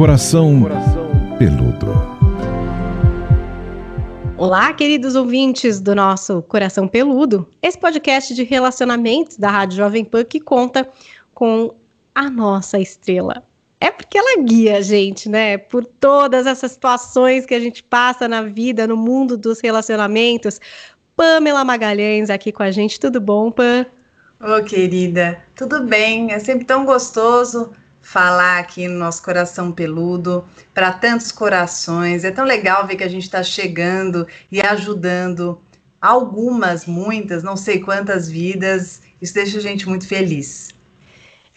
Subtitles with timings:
[0.00, 0.62] Coração
[1.38, 1.88] Peludo.
[4.38, 7.46] Olá, queridos ouvintes do nosso Coração Peludo.
[7.60, 10.88] Esse podcast de relacionamentos da Rádio Jovem Pan que conta
[11.34, 11.74] com
[12.14, 13.44] a nossa estrela.
[13.78, 15.58] É porque ela guia a gente, né?
[15.58, 20.58] Por todas essas situações que a gente passa na vida, no mundo dos relacionamentos.
[21.14, 22.98] Pamela Magalhães aqui com a gente.
[22.98, 23.84] Tudo bom, Pam?
[24.40, 26.32] Ô, oh, querida, tudo bem?
[26.32, 27.70] É sempre tão gostoso
[28.10, 32.24] falar aqui no nosso coração peludo para tantos corações.
[32.24, 35.60] É tão legal ver que a gente está chegando e ajudando
[36.00, 39.02] algumas, muitas, não sei quantas vidas.
[39.22, 40.70] Isso deixa a gente muito feliz.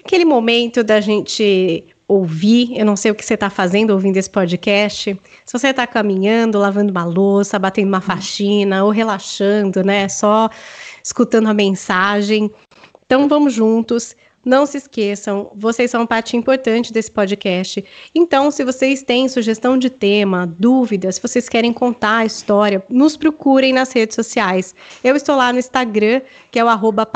[0.06, 4.30] Aquele momento da gente ouvir, eu não sei o que você está fazendo ouvindo esse
[4.30, 10.52] podcast, se você está caminhando, lavando uma louça, batendo uma faxina ou relaxando, né, só
[11.04, 12.52] escutando a mensagem.
[13.08, 14.16] Então vamos juntos
[14.46, 17.84] não se esqueçam, vocês são parte importante desse podcast.
[18.14, 23.16] Então, se vocês têm sugestão de tema, dúvidas, se vocês querem contar a história, nos
[23.16, 24.76] procurem nas redes sociais.
[25.04, 27.10] Eu estou lá no Instagram, que é o arroba.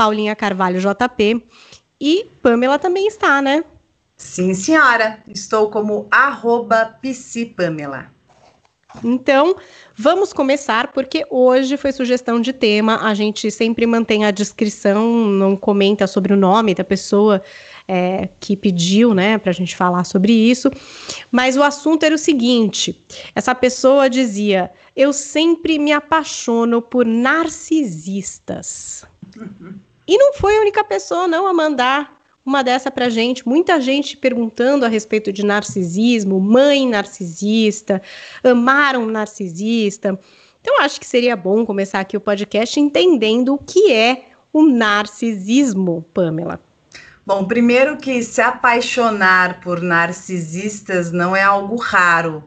[2.00, 3.64] E Pamela também está, né?
[4.16, 5.22] Sim, senhora.
[5.28, 6.98] Estou como arroba.
[9.04, 9.54] Então,
[9.94, 12.96] vamos começar, porque hoje foi sugestão de tema.
[13.02, 17.42] A gente sempre mantém a descrição, não comenta sobre o nome da pessoa
[17.86, 20.70] é, que pediu, né, para a gente falar sobre isso.
[21.30, 22.98] Mas o assunto era o seguinte:
[23.34, 29.04] essa pessoa dizia, eu sempre me apaixono por narcisistas.
[30.06, 32.17] E não foi a única pessoa, não, a mandar
[32.48, 33.46] uma dessa para gente.
[33.46, 38.00] Muita gente perguntando a respeito de narcisismo, mãe narcisista,
[38.42, 40.18] amar um narcisista.
[40.60, 46.04] Então, acho que seria bom começar aqui o podcast entendendo o que é o narcisismo,
[46.14, 46.58] Pamela.
[47.24, 52.42] Bom, primeiro que se apaixonar por narcisistas não é algo raro.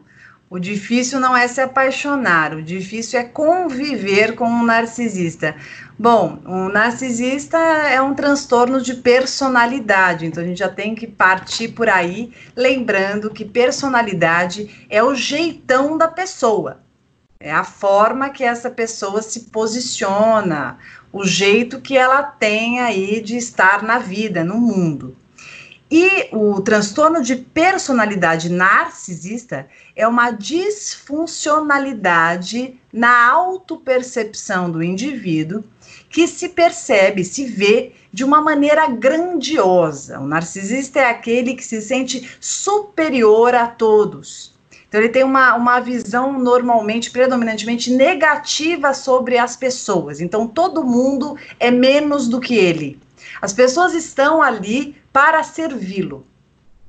[0.50, 5.56] O difícil não é se apaixonar, o difícil é conviver com um narcisista.
[6.02, 11.06] Bom, o um narcisista é um transtorno de personalidade, então a gente já tem que
[11.06, 16.80] partir por aí, lembrando que personalidade é o jeitão da pessoa,
[17.38, 20.76] é a forma que essa pessoa se posiciona,
[21.12, 25.16] o jeito que ela tem aí de estar na vida, no mundo.
[25.88, 35.62] E o transtorno de personalidade narcisista é uma disfuncionalidade na autopercepção do indivíduo
[36.12, 40.20] que se percebe, se vê de uma maneira grandiosa.
[40.20, 44.52] O narcisista é aquele que se sente superior a todos.
[44.86, 50.20] Então, ele tem uma, uma visão normalmente, predominantemente negativa sobre as pessoas.
[50.20, 53.00] Então, todo mundo é menos do que ele.
[53.40, 56.26] As pessoas estão ali para servi-lo.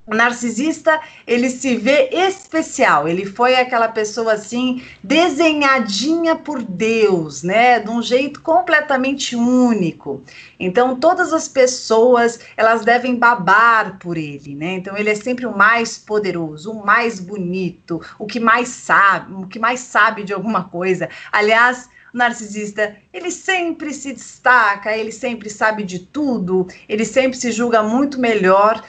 [0.06, 7.80] O narcisista, ele se vê especial, ele foi aquela pessoa assim, desenhadinha por Deus, né,
[7.80, 10.22] de um jeito completamente único.
[10.60, 14.74] Então, todas as pessoas, elas devem babar por ele, né?
[14.74, 19.48] Então, ele é sempre o mais poderoso, o mais bonito, o que mais sabe, o
[19.48, 21.08] que mais sabe de alguma coisa.
[21.32, 27.82] Aliás, narcisista, ele sempre se destaca, ele sempre sabe de tudo, ele sempre se julga
[27.82, 28.84] muito melhor.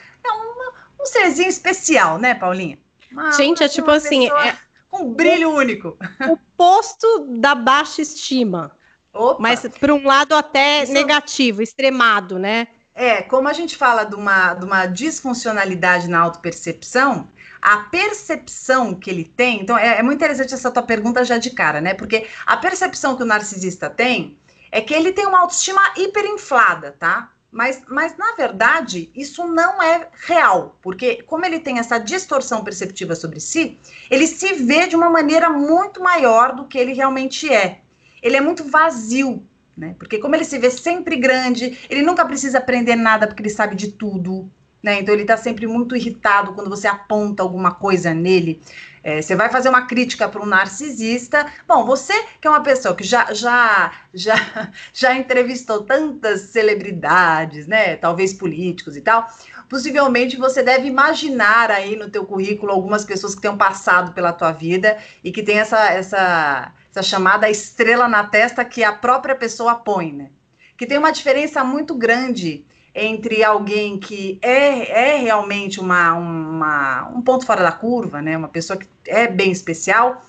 [1.04, 2.78] Um serzinho especial, né, Paulinha?
[3.12, 4.28] Uma, Gente, uma, é tipo assim.
[4.31, 4.56] É
[4.91, 5.98] um brilho único.
[6.28, 8.76] O posto da baixa estima.
[9.12, 9.37] Opa.
[9.41, 10.92] Mas, por um lado, até Isso...
[10.92, 12.69] negativo, extremado, né?
[12.94, 17.28] É, como a gente fala de uma, de uma disfuncionalidade na autopercepção,
[17.60, 19.60] a percepção que ele tem.
[19.60, 21.92] Então, é, é muito interessante essa tua pergunta já de cara, né?
[21.92, 24.38] Porque a percepção que o narcisista tem
[24.71, 27.31] é que ele tem uma autoestima hiperinflada, tá?
[27.54, 33.15] Mas, mas, na verdade, isso não é real, porque como ele tem essa distorção perceptiva
[33.15, 33.78] sobre si,
[34.10, 37.82] ele se vê de uma maneira muito maior do que ele realmente é.
[38.20, 39.94] Ele é muito vazio, né?
[40.00, 43.76] Porque como ele se vê sempre grande, ele nunca precisa aprender nada porque ele sabe
[43.76, 44.50] de tudo,
[44.82, 44.98] né?
[44.98, 48.60] Então ele está sempre muito irritado quando você aponta alguma coisa nele.
[49.04, 51.47] É, você vai fazer uma crítica para um narcisista.
[51.68, 54.34] Bom, você que é uma pessoa que já, já, já,
[54.95, 57.97] já entrevistou tantas celebridades, né?
[57.97, 59.28] Talvez políticos e tal.
[59.68, 64.53] Possivelmente você deve imaginar aí no teu currículo algumas pessoas que tenham passado pela tua
[64.53, 69.74] vida e que tem essa, essa, essa chamada estrela na testa que a própria pessoa
[69.74, 70.30] põe, né?
[70.78, 72.65] Que tem uma diferença muito grande
[72.95, 78.49] entre alguém que é, é realmente uma, uma, um ponto fora da curva, né, uma
[78.49, 80.25] pessoa que é bem especial,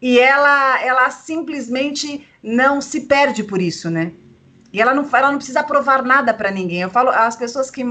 [0.00, 4.12] e ela, ela simplesmente não se perde por isso, né?
[4.72, 6.82] E ela não, ela não precisa provar nada para ninguém.
[6.82, 7.82] Eu falo, as pessoas que,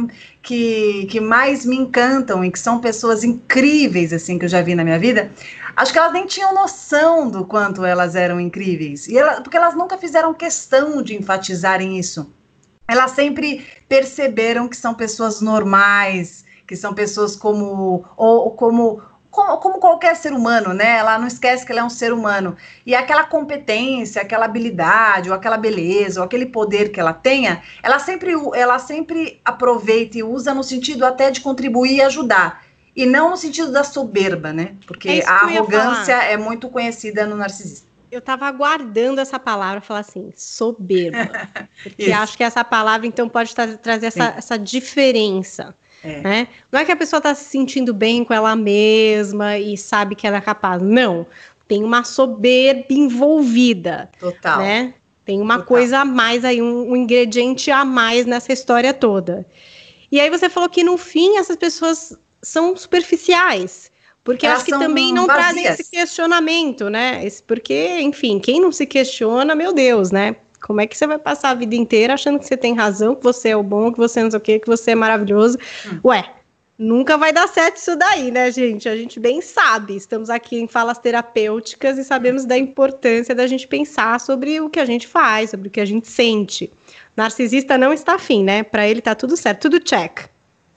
[0.44, 4.76] que, que mais me encantam e que são pessoas incríveis, assim, que eu já vi
[4.76, 5.32] na minha vida,
[5.76, 9.08] acho que elas nem tinham noção do quanto elas eram incríveis.
[9.08, 12.32] E ela, porque elas nunca fizeram questão de enfatizarem isso.
[12.88, 19.02] Elas sempre perceberam que são pessoas normais, que são pessoas como, ou, como
[19.36, 20.98] como, como, qualquer ser humano, né?
[20.98, 22.56] Ela não esquece que ela é um ser humano.
[22.86, 28.00] E aquela competência, aquela habilidade, ou aquela beleza, ou aquele poder que ela tenha, ela
[28.00, 32.64] sempre, ela sempre aproveita e usa no sentido até de contribuir e ajudar.
[32.96, 34.76] E não no sentido da soberba, né?
[34.88, 37.85] Porque é a arrogância é muito conhecida no narcisista.
[38.12, 41.50] Eu estava aguardando essa palavra falar assim, soberba.
[41.84, 45.76] Porque acho que essa palavra, então, pode tra trazer essa, essa diferença.
[46.04, 46.22] É.
[46.22, 46.48] Né?
[46.72, 50.28] Não é que a pessoa está se sentindo bem com ela mesma e sabe que
[50.28, 50.82] ela é capaz.
[50.82, 51.26] Não.
[51.68, 54.10] Tem uma soberba envolvida.
[54.20, 54.60] Total.
[54.60, 54.94] Né?
[55.26, 55.68] Tem uma Total.
[55.68, 59.46] coisa a mais aí, um, um ingrediente a mais nessa história toda.
[60.12, 63.92] E aí você falou que no fim essas pessoas são superficiais.
[64.26, 65.46] Porque Elas acho que também não vazias.
[65.46, 67.24] trazem esse questionamento, né?
[67.24, 70.36] Esse, porque, enfim, quem não se questiona, meu Deus, né?
[70.64, 73.24] Como é que você vai passar a vida inteira achando que você tem razão, que
[73.24, 75.60] você é o bom, que você não sei o quê, que você é maravilhoso?
[75.86, 76.00] Hum.
[76.06, 76.28] Ué,
[76.76, 78.90] nunca vai dar certo isso daí, né, gente?
[78.90, 79.96] A gente bem sabe.
[79.96, 84.80] Estamos aqui em falas terapêuticas e sabemos da importância da gente pensar sobre o que
[84.80, 86.72] a gente faz, sobre o que a gente sente.
[87.16, 88.64] Narcisista não está afim, né?
[88.64, 90.22] Para ele tá tudo certo, tudo check.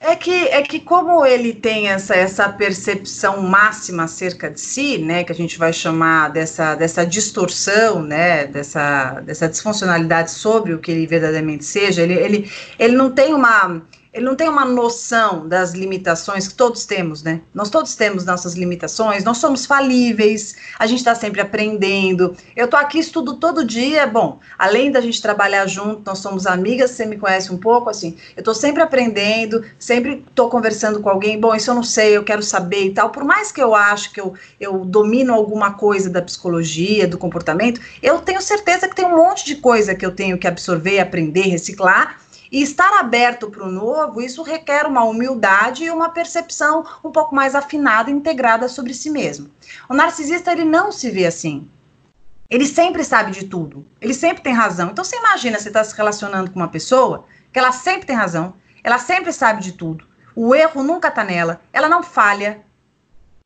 [0.01, 5.25] É que, é que como ele tem essa, essa percepção máxima acerca de si, né,
[5.25, 10.93] que a gente vai chamar dessa, dessa distorção, né, dessa, dessa disfuncionalidade sobre o que
[10.93, 13.83] ele verdadeiramente seja, ele, ele, ele não tem uma
[14.19, 17.41] ele não tem uma noção das limitações que todos temos, né?
[17.55, 22.37] Nós todos temos nossas limitações, nós somos falíveis, a gente está sempre aprendendo.
[22.57, 26.91] Eu tô aqui, estudo todo dia, bom, além da gente trabalhar junto, nós somos amigas,
[26.91, 31.39] você me conhece um pouco, assim, eu tô sempre aprendendo, sempre tô conversando com alguém,
[31.39, 33.11] bom, isso eu não sei, eu quero saber e tal.
[33.11, 37.81] Por mais que eu acho que eu, eu domino alguma coisa da psicologia, do comportamento,
[38.03, 41.43] eu tenho certeza que tem um monte de coisa que eu tenho que absorver, aprender,
[41.43, 42.19] reciclar
[42.51, 47.35] e estar aberto para o novo, isso requer uma humildade e uma percepção um pouco
[47.35, 49.51] mais afinada e integrada sobre si mesmo.
[49.89, 51.69] O narcisista, ele não se vê assim.
[52.49, 53.87] Ele sempre sabe de tudo.
[54.01, 54.91] Ele sempre tem razão.
[54.91, 58.55] Então, você imagina você está se relacionando com uma pessoa que ela sempre tem razão,
[58.83, 60.07] ela sempre sabe de tudo.
[60.35, 62.63] O erro nunca está nela, ela não falha,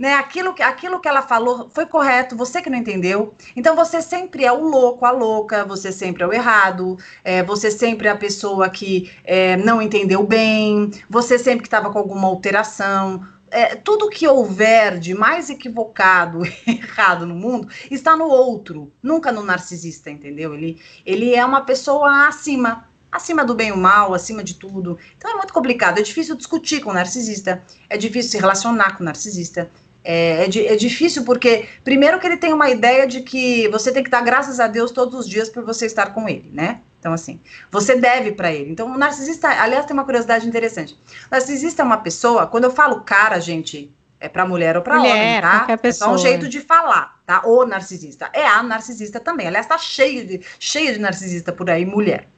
[0.03, 0.15] né?
[0.15, 3.35] Aquilo que, aquilo que ela falou foi correto, você que não entendeu.
[3.55, 7.71] Então você sempre é o louco, a louca, você sempre é o errado, é, você
[7.71, 12.27] sempre é a pessoa que é, não entendeu bem, você sempre que estava com alguma
[12.27, 13.25] alteração.
[13.49, 19.45] É, tudo que houver de mais equivocado, errado no mundo, está no outro, nunca no
[19.45, 20.53] narcisista, entendeu?
[20.53, 24.99] Ele, ele é uma pessoa acima, acima do bem e o mal, acima de tudo.
[25.17, 29.05] Então é muito complicado, é difícil discutir com o narcisista, é difícil se relacionar com
[29.05, 29.71] o narcisista,
[30.05, 34.03] é, é, é, difícil porque, primeiro, que ele tem uma ideia de que você tem
[34.03, 36.81] que dar graças a Deus todos os dias por você estar com ele, né?
[36.99, 37.41] Então, assim,
[37.71, 38.71] você deve para ele.
[38.71, 40.95] Então, o narcisista, aliás, tem uma curiosidade interessante.
[40.95, 45.01] O narcisista é uma pessoa, quando eu falo cara, gente, é para mulher ou para
[45.01, 45.67] homem, tá?
[45.83, 47.43] É só um jeito de falar, tá?
[47.45, 48.31] O narcisista.
[48.33, 49.49] É a narcisista também.
[49.49, 52.29] Aliás, tá cheio de, cheio de narcisista por aí, mulher.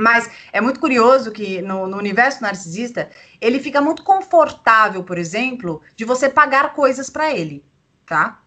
[0.00, 3.10] Mas é muito curioso que no, no, universo narcisista
[3.40, 7.64] ele fica muito confortável, por exemplo, de você pagar coisas para ele,
[8.06, 8.40] tá?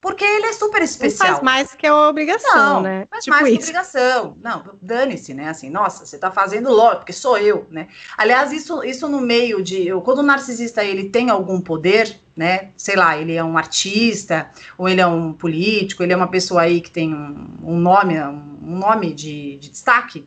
[0.00, 1.28] Porque ele é super especial.
[1.28, 3.06] Não faz mais que a obrigação, não, né?
[3.10, 3.58] Faz tipo mais isso.
[3.58, 4.36] que obrigação.
[4.40, 5.50] Não, dane-se, né?
[5.50, 7.88] Assim, nossa, você tá fazendo logo, porque sou eu, né?
[8.16, 9.90] Aliás, isso, isso no meio de.
[10.02, 12.70] Quando o narcisista ele tem algum poder, né?
[12.78, 14.48] Sei lá, ele é um artista,
[14.78, 18.18] ou ele é um político, ele é uma pessoa aí que tem um, um nome,
[18.18, 20.26] um, um nome de, de destaque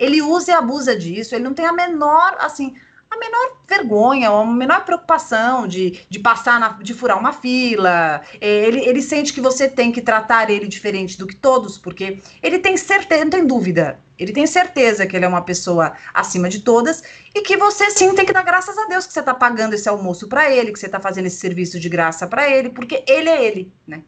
[0.00, 2.74] ele usa e abusa disso, ele não tem a menor, assim,
[3.10, 8.22] a menor vergonha, a menor preocupação de, de passar, na, de furar uma fila.
[8.40, 12.18] É, ele, ele sente que você tem que tratar ele diferente do que todos, porque
[12.42, 16.48] ele tem certeza, não tem dúvida, ele tem certeza que ele é uma pessoa acima
[16.48, 17.02] de todas
[17.34, 19.88] e que você sim tem que dar graças a Deus que você está pagando esse
[19.88, 23.28] almoço para ele, que você está fazendo esse serviço de graça para ele, porque ele
[23.28, 24.02] é ele, né?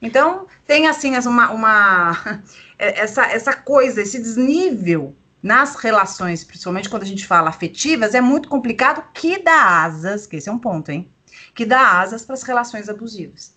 [0.00, 2.42] Então, tem assim uma, uma
[2.78, 5.14] essa, essa coisa, esse desnível
[5.46, 10.34] nas relações, principalmente quando a gente fala afetivas, é muito complicado que dá asas, que
[10.34, 11.08] esse é um ponto, hein?
[11.54, 13.54] Que dá asas para as relações abusivas.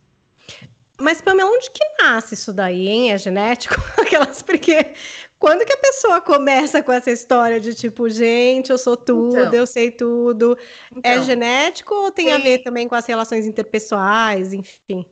[1.02, 3.12] Mas, Pamela, onde que nasce isso daí, hein?
[3.12, 3.74] É genético?
[3.98, 4.94] Aquelas, porque
[5.40, 9.54] quando que a pessoa começa com essa história de tipo, gente, eu sou tudo, então,
[9.56, 10.56] eu sei tudo?
[10.92, 15.10] É então, é genético ou tem, tem, a ver também com as relações interpessoais, enfim?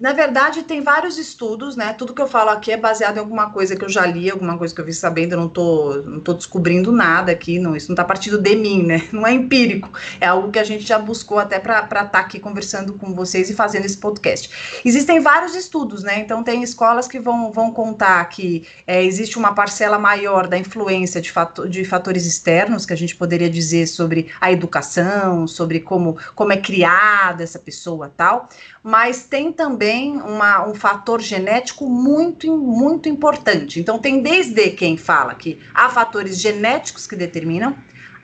[0.00, 1.92] Na verdade, tem vários estudos, né?
[1.92, 4.56] Tudo que eu falo aqui é baseado em alguma coisa que eu já li, alguma
[4.56, 7.88] coisa que eu vi sabendo, eu não tô, não tô descobrindo nada aqui, não, isso
[7.88, 9.08] não tá partindo de mim, né?
[9.12, 9.90] Não é empírico,
[10.20, 13.50] é algo que a gente já buscou até para estar tá aqui conversando com vocês
[13.50, 14.80] e fazendo esse podcast.
[14.84, 16.20] Existem vários estudos, né?
[16.20, 21.20] Então, tem escolas que vão, vão contar que é, existe uma parcela maior da influência
[21.20, 26.16] de, fato, de fatores externos, que a gente poderia dizer sobre a educação, sobre como,
[26.34, 28.48] como é criada essa pessoa tal,
[28.82, 29.87] mas tem também
[30.20, 33.80] uma, um fator genético muito, muito importante.
[33.80, 37.76] Então, tem desde quem fala que há fatores genéticos que determinam,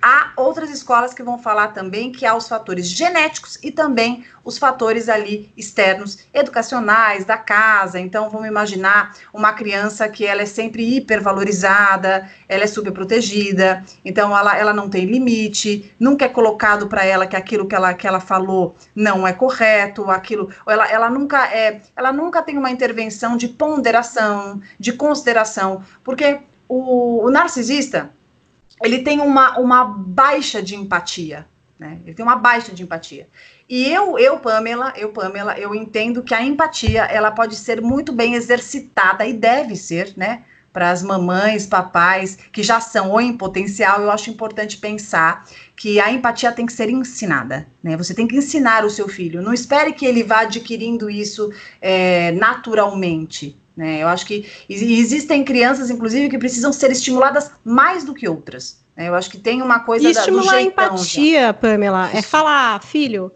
[0.06, 4.58] Há outras escolas que vão falar também que há os fatores genéticos e também os
[4.58, 7.98] fatores ali externos, educacionais, da casa.
[7.98, 14.54] Então, vamos imaginar uma criança que ela é sempre hipervalorizada, ela é superprotegida, então ela,
[14.58, 18.20] ela não tem limite, nunca é colocado para ela que aquilo que ela, que ela
[18.20, 23.48] falou não é correto, aquilo, ela, ela nunca é, ela nunca tem uma intervenção de
[23.48, 28.10] ponderação, de consideração, porque o, o narcisista
[28.82, 31.46] ele tem uma, uma baixa de empatia,
[31.78, 31.98] né?
[32.04, 33.28] Ele tem uma baixa de empatia.
[33.68, 38.12] E eu, eu, Pamela, eu, Pamela, eu entendo que a empatia, ela pode ser muito
[38.12, 40.42] bem exercitada e deve ser, né?
[40.72, 46.00] Para as mamães, papais que já são ou em potencial, eu acho importante pensar que
[46.00, 47.96] a empatia tem que ser ensinada, né?
[47.96, 49.40] Você tem que ensinar o seu filho.
[49.40, 54.02] Não espere que ele vá adquirindo isso é, naturalmente, né?
[54.02, 58.80] Eu acho que existem crianças, inclusive, que precisam ser estimuladas mais do que outras.
[58.96, 59.08] Né?
[59.08, 60.06] Eu acho que tem uma coisa.
[60.06, 61.54] E estimular da, a empatia, já.
[61.54, 63.32] Pamela, é falar, filho.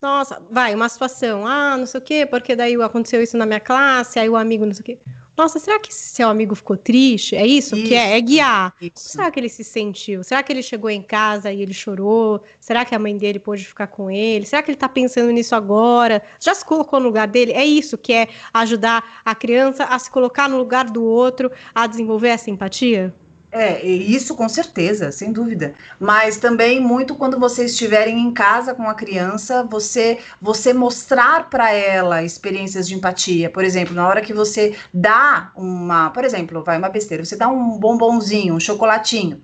[0.00, 3.60] Nossa, vai, uma situação, ah, não sei o quê, porque daí aconteceu isso na minha
[3.60, 4.98] classe, aí o amigo não sei o quê.
[5.40, 7.34] Nossa, será que seu amigo ficou triste?
[7.34, 8.18] É isso, isso que é?
[8.18, 8.74] É guiar.
[8.78, 9.08] Isso.
[9.08, 10.22] Será que ele se sentiu?
[10.22, 12.42] Será que ele chegou em casa e ele chorou?
[12.60, 14.44] Será que a mãe dele pôde ficar com ele?
[14.44, 16.22] Será que ele tá pensando nisso agora?
[16.38, 17.52] Já se colocou no lugar dele?
[17.52, 21.86] É isso que é ajudar a criança a se colocar no lugar do outro, a
[21.86, 23.14] desenvolver essa empatia?
[23.52, 25.74] É, isso com certeza, sem dúvida.
[25.98, 31.72] Mas também muito quando vocês estiverem em casa com a criança, você você mostrar para
[31.72, 33.50] ela experiências de empatia.
[33.50, 37.48] Por exemplo, na hora que você dá uma, por exemplo, vai uma besteira, você dá
[37.48, 39.42] um bombonzinho, um chocolatinho.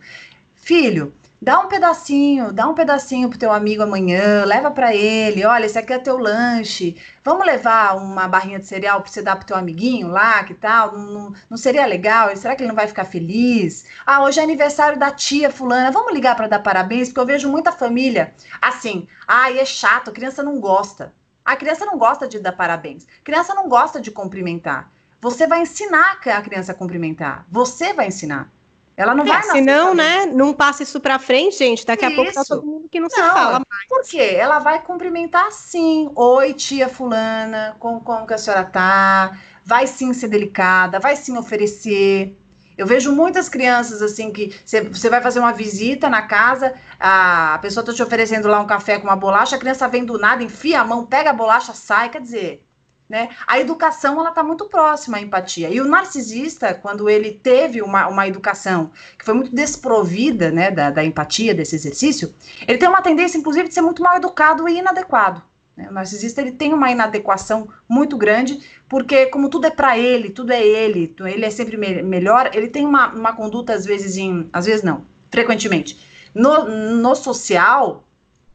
[0.54, 5.66] Filho, Dá um pedacinho, dá um pedacinho pro teu amigo amanhã, leva para ele, olha,
[5.66, 6.96] esse aqui é teu lanche.
[7.22, 10.96] Vamos levar uma barrinha de cereal para você dar pro teu amiguinho lá, que tal?
[10.96, 12.34] Não, não seria legal?
[12.36, 13.84] Será que ele não vai ficar feliz?
[14.06, 17.50] Ah, hoje é aniversário da tia fulana, vamos ligar para dar parabéns, porque eu vejo
[17.50, 19.06] muita família assim.
[19.28, 21.12] Ah, é chato, a criança não gosta.
[21.44, 23.06] A criança não gosta de dar parabéns.
[23.20, 24.90] A criança não gosta de cumprimentar.
[25.20, 27.46] Você vai ensinar a criança a cumprimentar.
[27.50, 28.50] Você vai ensinar.
[28.96, 30.26] Ela não é, vai Senão, né?
[30.26, 31.84] Não passa isso pra frente, gente.
[31.84, 32.12] Daqui isso.
[32.12, 33.86] a pouco tá todo mundo que não, não se fala mais.
[33.88, 34.34] Por quê?
[34.38, 36.10] Ela vai cumprimentar sim.
[36.14, 39.38] Oi, tia fulana, como, como que a senhora tá?
[39.64, 42.34] Vai sim ser delicada, vai sim oferecer.
[42.76, 47.84] Eu vejo muitas crianças assim que você vai fazer uma visita na casa, a pessoa
[47.84, 50.82] tá te oferecendo lá um café com uma bolacha, a criança vem do nada, enfia
[50.82, 52.65] a mão, pega a bolacha, sai, quer dizer,
[53.08, 53.30] né?
[53.46, 55.70] A educação ela está muito próxima à empatia.
[55.70, 60.90] E o narcisista, quando ele teve uma, uma educação que foi muito desprovida né, da,
[60.90, 62.34] da empatia, desse exercício,
[62.66, 65.40] ele tem uma tendência, inclusive, de ser muito mal educado e inadequado.
[65.76, 65.86] Né?
[65.88, 70.52] O narcisista ele tem uma inadequação muito grande, porque como tudo é para ele, tudo
[70.52, 74.48] é ele, ele é sempre me melhor, ele tem uma, uma conduta, às vezes, em,
[74.52, 75.96] às vezes não, frequentemente,
[76.34, 78.02] no, no social,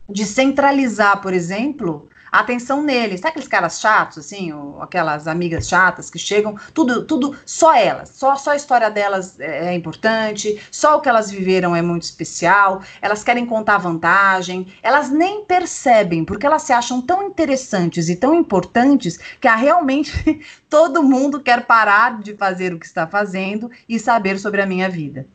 [0.10, 3.20] de centralizar, por exemplo, atenção neles.
[3.20, 8.10] Sabe aqueles caras chatos, assim, ou aquelas amigas chatas que chegam, tudo, tudo, só elas,
[8.10, 12.04] só, só a história delas é, é importante, só o que elas viveram é muito
[12.04, 18.16] especial, elas querem contar vantagem, elas nem percebem, porque elas se acham tão interessantes e
[18.16, 24.00] tão importantes que realmente todo mundo quer parar de fazer o que está fazendo e
[24.00, 25.28] saber sobre a minha vida.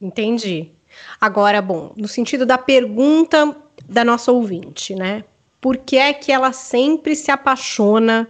[0.00, 0.72] Entendi.
[1.20, 3.56] Agora, bom, no sentido da pergunta
[3.88, 5.24] da nossa ouvinte, né?
[5.64, 8.28] Por que é que ela sempre se apaixona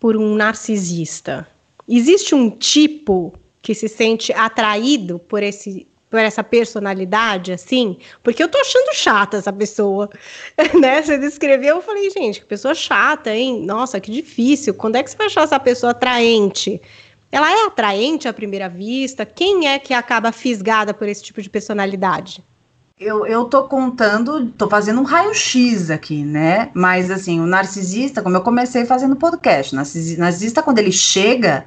[0.00, 1.46] por um narcisista?
[1.86, 8.48] Existe um tipo que se sente atraído por esse por essa personalidade, assim, porque eu
[8.48, 10.08] tô achando chata essa pessoa,
[10.80, 11.02] né?
[11.02, 13.62] Você descreveu, eu falei, gente, que pessoa chata, hein?
[13.66, 14.72] Nossa, que difícil.
[14.72, 16.80] Quando é que você vai achar essa pessoa atraente?
[17.30, 19.26] Ela é atraente à primeira vista?
[19.26, 22.42] Quem é que acaba fisgada por esse tipo de personalidade?
[23.04, 26.70] Eu, eu tô contando, tô fazendo um raio-x aqui, né?
[26.72, 31.66] Mas assim, o narcisista, como eu comecei fazendo podcast, narcisista, quando ele chega,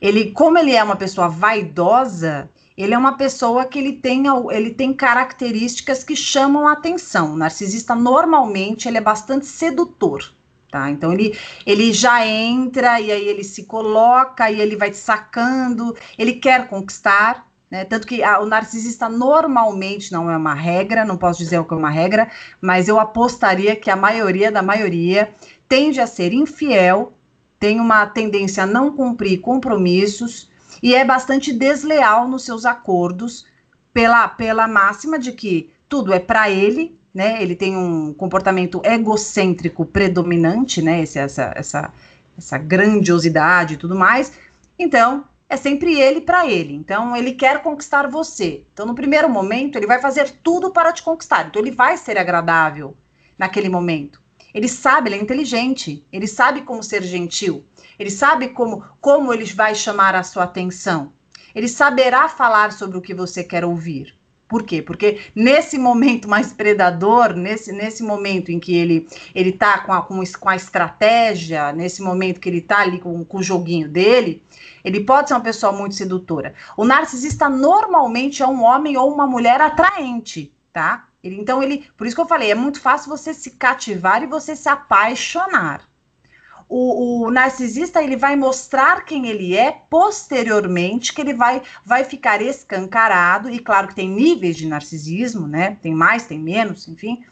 [0.00, 4.70] ele, como ele é uma pessoa vaidosa, ele é uma pessoa que ele tem, ele
[4.70, 7.32] tem características que chamam a atenção.
[7.32, 10.32] O narcisista normalmente ele é bastante sedutor.
[10.70, 10.88] tá?
[10.90, 16.34] Então ele, ele já entra e aí ele se coloca e ele vai sacando, ele
[16.34, 17.84] quer conquistar, né?
[17.84, 21.76] Tanto que a, o narcisista normalmente não é uma regra, não posso dizer que é
[21.76, 25.32] uma regra, mas eu apostaria que a maioria da maioria
[25.68, 27.12] tende a ser infiel,
[27.60, 30.50] tem uma tendência a não cumprir compromissos
[30.82, 33.46] e é bastante desleal nos seus acordos
[33.92, 37.42] pela, pela máxima de que tudo é para ele né?
[37.42, 41.02] Ele tem um comportamento egocêntrico predominante, né?
[41.02, 41.92] Esse, essa, essa,
[42.36, 44.38] essa grandiosidade e tudo mais.
[44.78, 46.74] Então, é sempre ele para ele.
[46.74, 48.66] Então, ele quer conquistar você.
[48.72, 51.46] Então, no primeiro momento, ele vai fazer tudo para te conquistar.
[51.46, 52.96] Então, ele vai ser agradável
[53.38, 54.20] naquele momento.
[54.52, 56.06] Ele sabe, ele é inteligente.
[56.12, 57.64] Ele sabe como ser gentil.
[57.98, 61.12] Ele sabe como, como ele vai chamar a sua atenção.
[61.54, 64.17] Ele saberá falar sobre o que você quer ouvir.
[64.48, 64.80] Por quê?
[64.80, 70.00] Porque nesse momento mais predador, nesse, nesse momento em que ele ele tá com a,
[70.00, 74.42] com, com a estratégia, nesse momento que ele tá ali com, com o joguinho dele,
[74.82, 76.54] ele pode ser uma pessoa muito sedutora.
[76.76, 81.08] O narcisista normalmente é um homem ou uma mulher atraente, tá?
[81.22, 84.26] Ele, então ele, por isso que eu falei, é muito fácil você se cativar e
[84.26, 85.87] você se apaixonar
[86.68, 92.42] o, o, narcisista ele vai mostrar quem ele é posteriormente, que ele vai, vai ficar
[92.42, 95.78] escancarado, e claro que tem níveis de narcisismo, né?
[95.80, 97.24] Tem mais, tem menos, enfim.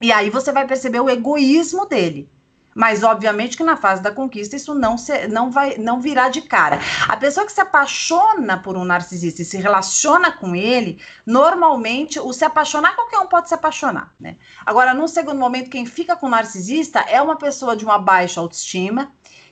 [0.00, 2.30] E aí você vai perceber o egoísmo dele.
[2.78, 6.42] Mas, obviamente, que na fase da conquista isso não, se, não, vai, não virá de
[6.42, 6.78] cara.
[7.08, 12.32] A pessoa que se apaixona por um narcisista e se relaciona com ele, normalmente, o
[12.32, 14.36] se apaixonar, qualquer um pode se apaixonar, né?
[14.64, 18.38] Agora, num segundo momento, quem fica com o narcisista é uma pessoa de uma baixa
[18.38, 19.10] autoestima,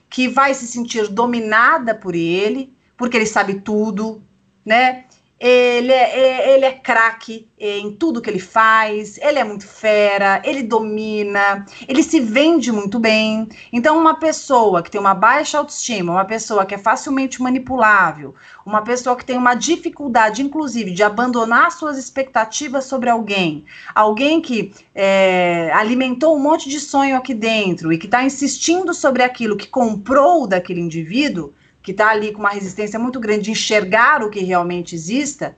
[0.08, 4.22] que vai se sentir dominada por ele, porque ele sabe tudo,
[4.64, 5.05] né?
[5.38, 10.40] Ele é, é, ele é craque em tudo que ele faz, ele é muito fera,
[10.42, 13.46] ele domina, ele se vende muito bem.
[13.70, 18.80] Então, uma pessoa que tem uma baixa autoestima, uma pessoa que é facilmente manipulável, uma
[18.80, 25.70] pessoa que tem uma dificuldade, inclusive, de abandonar suas expectativas sobre alguém, alguém que é,
[25.74, 30.46] alimentou um monte de sonho aqui dentro e que está insistindo sobre aquilo que comprou
[30.46, 31.52] daquele indivíduo
[31.86, 35.56] que está ali com uma resistência muito grande de enxergar o que realmente exista,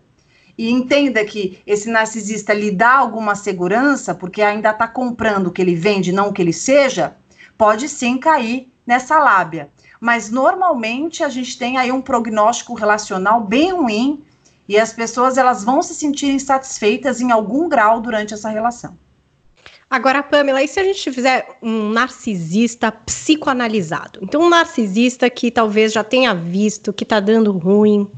[0.59, 5.63] e entenda que esse narcisista lhe dá alguma segurança, porque ainda está comprando o que
[5.63, 7.17] ele vende, não o que ele seja,
[7.57, 9.71] pode sim cair nessa lábia.
[9.99, 14.23] Mas normalmente a gente tem aí um prognóstico relacional bem ruim
[14.69, 18.99] e as pessoas elas vão se sentir insatisfeitas em algum grau durante essa relação.
[19.91, 24.21] Agora, Pamela, e se a gente fizer um narcisista psicoanalisado?
[24.23, 28.11] Então, um narcisista que talvez já tenha visto que tá dando ruim,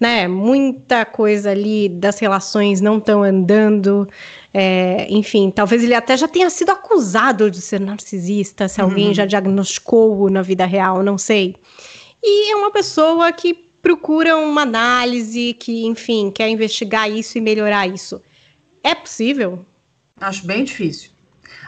[0.00, 0.28] né?
[0.28, 4.08] Muita coisa ali das relações não estão andando.
[4.54, 9.14] É, enfim, talvez ele até já tenha sido acusado de ser narcisista, se alguém uhum.
[9.14, 11.56] já diagnosticou na vida real, não sei.
[12.22, 17.88] E é uma pessoa que procura uma análise, que, enfim, quer investigar isso e melhorar
[17.88, 18.22] isso.
[18.84, 19.64] É possível?
[20.22, 21.10] Acho bem difícil.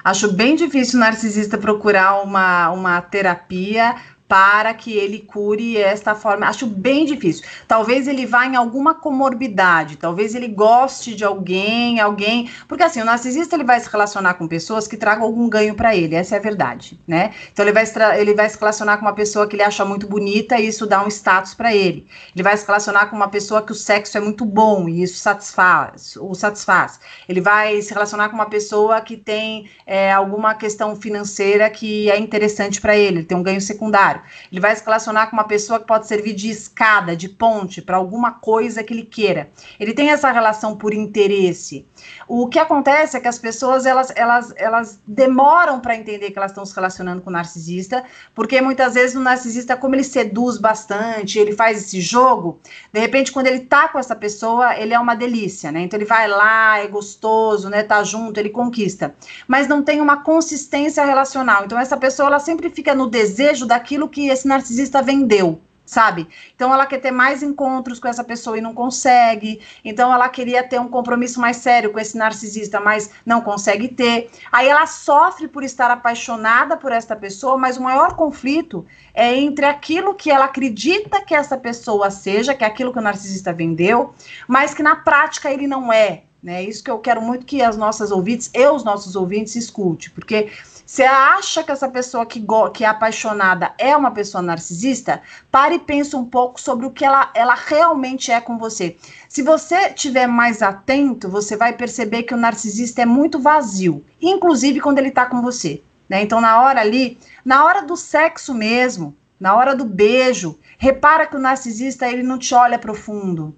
[0.05, 3.97] Acho bem difícil o narcisista procurar uma, uma terapia
[4.35, 6.49] para que ele cure esta forma.
[6.49, 7.45] Acho bem difícil.
[7.69, 13.05] Talvez ele vá em alguma comorbidade, talvez ele goste de alguém, alguém, porque assim, o
[13.05, 16.39] narcisista ele vai se relacionar com pessoas que tragam algum ganho para ele, essa é
[16.39, 17.33] a verdade, né?
[17.53, 17.85] Então ele vai
[18.19, 21.05] ele vai se relacionar com uma pessoa que ele acha muito bonita e isso dá
[21.05, 22.05] um status para ele.
[22.35, 25.19] Ele vai se relacionar com uma pessoa que o sexo é muito bom e isso
[25.19, 26.99] satisfaz, o satisfaz.
[27.29, 32.19] Ele vai se relacionar com uma pessoa que tem é, alguma questão financeira que é
[32.19, 34.24] interessante para ele, ele tem um ganho secundário.
[34.51, 37.97] Ele vai se relacionar com uma pessoa que pode servir de escada, de ponte para
[37.97, 39.51] alguma coisa que ele queira.
[39.79, 41.87] Ele tem essa relação por interesse.
[42.29, 46.51] O que acontece é que as pessoas elas, elas, elas demoram para entender que elas
[46.51, 51.39] estão se relacionando com o narcisista, porque muitas vezes o narcisista, como ele seduz bastante,
[51.39, 52.61] ele faz esse jogo,
[52.93, 55.81] de repente, quando ele tá com essa pessoa, ele é uma delícia, né?
[55.81, 57.83] Então ele vai lá, é gostoso, né?
[57.83, 59.15] Tá junto, ele conquista.
[59.47, 61.65] Mas não tem uma consistência relacional.
[61.65, 66.29] Então, essa pessoa ela sempre fica no desejo daquilo que esse narcisista vendeu sabe?
[66.55, 69.61] Então ela quer ter mais encontros com essa pessoa e não consegue.
[69.85, 74.31] Então ela queria ter um compromisso mais sério com esse narcisista, mas não consegue ter.
[74.51, 79.67] Aí ela sofre por estar apaixonada por esta pessoa, mas o maior conflito é entre
[79.67, 84.15] aquilo que ela acredita que essa pessoa seja, que é aquilo que o narcisista vendeu,
[84.49, 86.25] mas que na prática ele não é.
[86.43, 86.63] Né?
[86.63, 90.51] Isso que eu quero muito que as nossas ouvintes e os nossos ouvintes escute, porque
[90.87, 92.45] você acha que essa pessoa que,
[92.75, 95.23] que é apaixonada é uma pessoa narcisista?
[95.51, 98.97] Pare e pense um pouco sobre o que ela, ela realmente é com você.
[99.27, 104.79] Se você estiver mais atento, você vai perceber que o narcisista é muito vazio, inclusive
[104.81, 105.83] quando ele está com você.
[106.07, 106.23] Né?
[106.23, 111.37] Então, na hora ali, na hora do sexo mesmo, na hora do beijo, repara que
[111.37, 113.57] o narcisista ele não te olha profundo.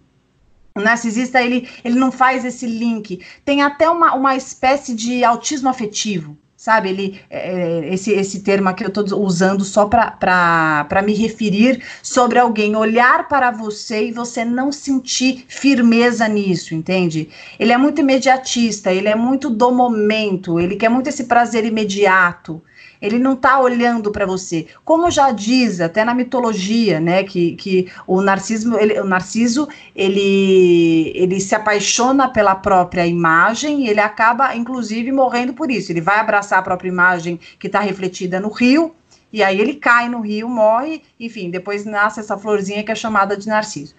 [0.77, 3.21] O narcisista ele, ele não faz esse link.
[3.45, 6.89] Tem até uma, uma espécie de autismo afetivo sabe?
[6.89, 12.41] Ele, é, é, esse, esse termo aqui eu estou usando só para me referir sobre
[12.41, 17.29] alguém olhar para você e você não sentir firmeza nisso, entende?
[17.57, 22.61] Ele é muito imediatista, ele é muito do momento, ele quer muito esse prazer imediato.
[23.01, 24.67] Ele não está olhando para você.
[24.85, 31.13] Como já diz até na mitologia, né, que, que o narcismo, ele, o narciso, ele,
[31.15, 35.93] ele se apaixona pela própria imagem e ele acaba, inclusive, morrendo por isso.
[35.93, 38.95] Ele vai abraçar a própria imagem que está refletida no rio,
[39.33, 43.37] e aí ele cai no rio, morre, enfim, depois nasce essa florzinha que é chamada
[43.37, 43.95] de narciso.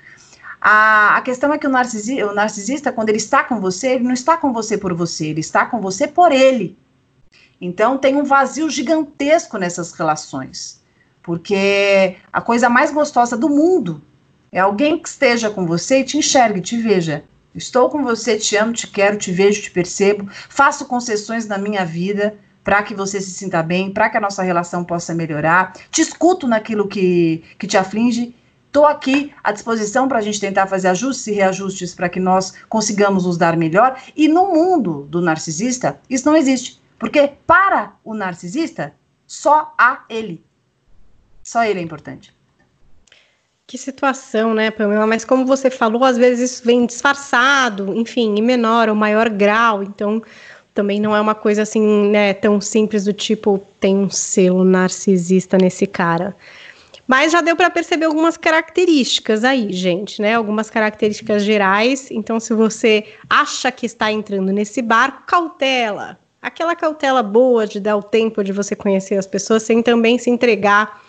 [0.60, 4.04] A, a questão é que o narcisista, o narcisista, quando ele está com você, ele
[4.04, 6.76] não está com você por você, ele está com você por ele.
[7.60, 10.82] Então tem um vazio gigantesco nessas relações,
[11.24, 14.02] porque a coisa mais gostosa do mundo
[14.52, 17.24] é alguém que esteja com você e te enxergue, te veja.
[17.54, 21.84] Estou com você, te amo, te quero, te vejo, te percebo, faço concessões na minha
[21.84, 26.02] vida para que você se sinta bem, para que a nossa relação possa melhorar, te
[26.02, 28.36] escuto naquilo que, que te aflige.
[28.67, 32.54] Estou aqui à disposição para a gente tentar fazer ajustes e reajustes para que nós
[32.70, 33.98] consigamos nos dar melhor.
[34.15, 36.80] E no mundo do narcisista, isso não existe.
[37.00, 38.94] Porque para o narcisista,
[39.26, 40.44] só há ele.
[41.44, 42.36] Só ele é importante.
[43.66, 45.06] Que situação, né, Pamela?
[45.06, 49.84] Mas como você falou, às vezes isso vem disfarçado, enfim, em menor ou maior grau.
[49.84, 50.24] Então,
[50.74, 55.58] também não é uma coisa assim, né, tão simples do tipo tem um selo narcisista
[55.58, 56.36] nesse cara.
[57.06, 60.36] Mas já deu para perceber algumas características aí, gente, né?
[60.36, 62.12] Algumas características gerais.
[62.12, 67.98] Então, se você acha que está entrando nesse barco, cautela, aquela cautela boa de dar
[67.98, 71.02] o tempo de você conhecer as pessoas sem também se entregar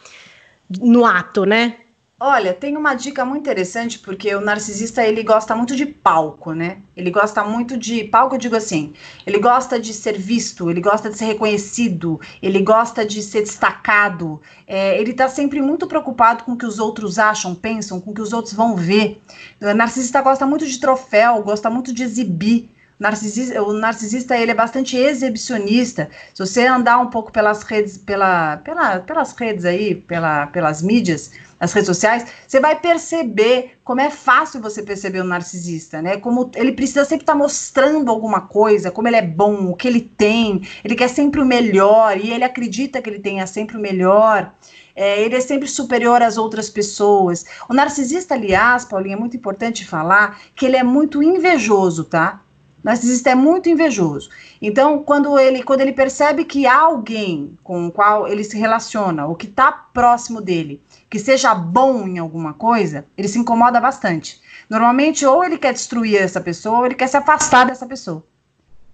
[0.81, 1.77] no ato, né?
[2.21, 6.79] Olha, tem uma dica muito interessante, porque o narcisista, ele gosta muito de palco, né?
[6.97, 8.93] Ele gosta muito de, palco eu digo assim,
[9.25, 14.43] ele gosta de ser visto, ele gosta de ser reconhecido, ele gosta de ser destacado,
[14.67, 18.15] é, ele tá sempre muito preocupado com o que os outros acham, pensam, com o
[18.15, 19.23] que os outros vão ver.
[19.63, 24.55] O narcisista gosta muito de troféu, gosta muito de exibir, narcisista, o narcisista ele é
[24.55, 26.11] bastante exibicionista.
[26.35, 31.31] Se você andar um pouco pelas redes, pela, pela, pelas redes aí, pela, pelas mídias,
[31.61, 36.17] as redes sociais, você vai perceber como é fácil você perceber o narcisista, né?
[36.17, 39.89] Como ele precisa sempre estar tá mostrando alguma coisa, como ele é bom, o que
[39.89, 43.81] ele tem, ele quer sempre o melhor e ele acredita que ele tenha sempre o
[43.81, 44.53] melhor.
[44.95, 47.45] É, ele é sempre superior às outras pessoas.
[47.69, 52.41] O narcisista, aliás, Paulinha, é muito importante falar que ele é muito invejoso, tá?
[52.83, 54.31] Narcisista é muito invejoso.
[54.61, 59.27] Então, quando ele, quando ele percebe que há alguém com o qual ele se relaciona,
[59.27, 64.41] ou que está próximo dele, que seja bom em alguma coisa, ele se incomoda bastante.
[64.69, 68.25] Normalmente, ou ele quer destruir essa pessoa, ou ele quer se afastar dessa pessoa.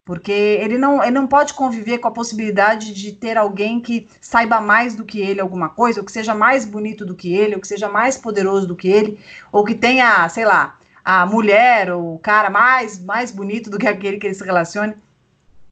[0.04, 4.60] Porque ele não, ele não pode conviver com a possibilidade de ter alguém que saiba
[4.60, 7.60] mais do que ele alguma coisa, ou que seja mais bonito do que ele, ou
[7.60, 9.18] que seja mais poderoso do que ele,
[9.50, 13.86] ou que tenha, sei lá, a mulher ou o cara mais, mais bonito do que
[13.86, 14.94] aquele que ele se relacione.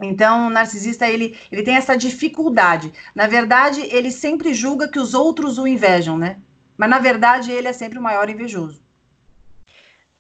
[0.01, 2.92] Então, o narcisista, ele, ele tem essa dificuldade.
[3.14, 6.38] Na verdade, ele sempre julga que os outros o invejam, né?
[6.77, 8.83] Mas, na verdade, ele é sempre o maior invejoso.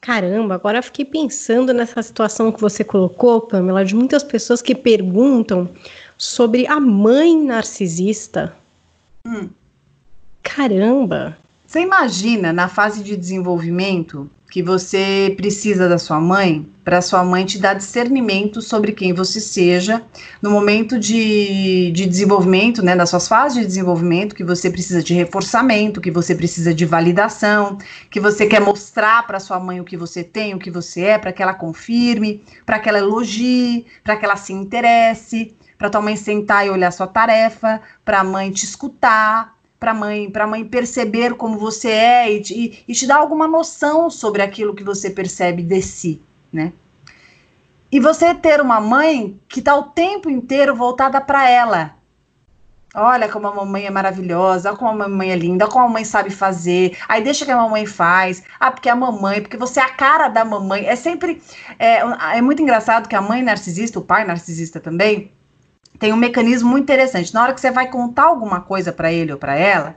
[0.00, 4.74] Caramba, agora eu fiquei pensando nessa situação que você colocou, Pamela, de muitas pessoas que
[4.74, 5.68] perguntam
[6.18, 8.54] sobre a mãe narcisista.
[9.26, 9.48] Hum.
[10.42, 11.38] Caramba!
[11.66, 17.42] Você imagina, na fase de desenvolvimento, que você precisa da sua mãe para sua mãe
[17.46, 20.02] te dar discernimento sobre quem você seja
[20.42, 25.14] no momento de, de desenvolvimento, né, nas suas fases de desenvolvimento, que você precisa de
[25.14, 27.78] reforçamento, que você precisa de validação,
[28.10, 31.18] que você quer mostrar para sua mãe o que você tem, o que você é,
[31.18, 36.02] para que ela confirme, para que ela elogie, para que ela se interesse, para tua
[36.02, 40.64] mãe sentar e olhar sua tarefa, para a mãe te escutar, para mãe, para mãe
[40.64, 45.10] perceber como você é e te, e te dar alguma noção sobre aquilo que você
[45.10, 46.72] percebe de si, né?
[47.90, 51.96] E você ter uma mãe que está o tempo inteiro voltada para ela.
[52.94, 55.88] Olha como a mamãe é maravilhosa, olha como a mamãe é linda, olha como a
[55.88, 56.96] mamãe sabe fazer.
[57.08, 58.44] Aí deixa que a mamãe faz.
[58.60, 60.86] Ah, porque a mamãe, porque você é a cara da mamãe.
[60.86, 61.42] É sempre.
[61.76, 61.96] É,
[62.36, 65.32] é muito engraçado que a mãe narcisista, o pai narcisista também,
[66.02, 67.32] tem um mecanismo muito interessante.
[67.32, 69.94] Na hora que você vai contar alguma coisa para ele ou para ela,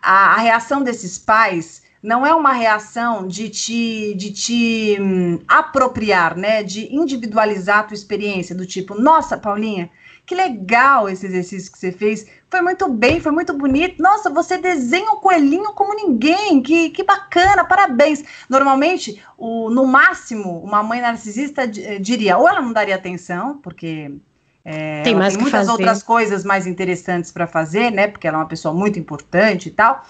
[0.00, 6.36] a, a, reação desses pais não é uma reação de te, de te hum, apropriar,
[6.36, 6.62] né?
[6.62, 9.90] De individualizar a tua experiência, do tipo, nossa, Paulinha,
[10.24, 12.28] que legal esse exercício que você fez.
[12.48, 14.00] Foi muito bem, foi muito bonito.
[14.00, 16.62] Nossa, você desenha o coelhinho como ninguém.
[16.62, 18.22] Que, que bacana, parabéns.
[18.48, 24.12] Normalmente, o, no máximo, uma mãe narcisista eh, diria, ou ela não daria atenção, porque
[24.64, 25.72] é, tem, mais tem muitas fazer.
[25.72, 28.08] outras coisas mais interessantes para fazer, né?
[28.08, 30.04] Porque ela é uma pessoa muito importante e tal.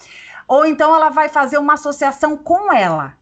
[0.47, 3.17] Ou então ela vai fazer uma associação com ela,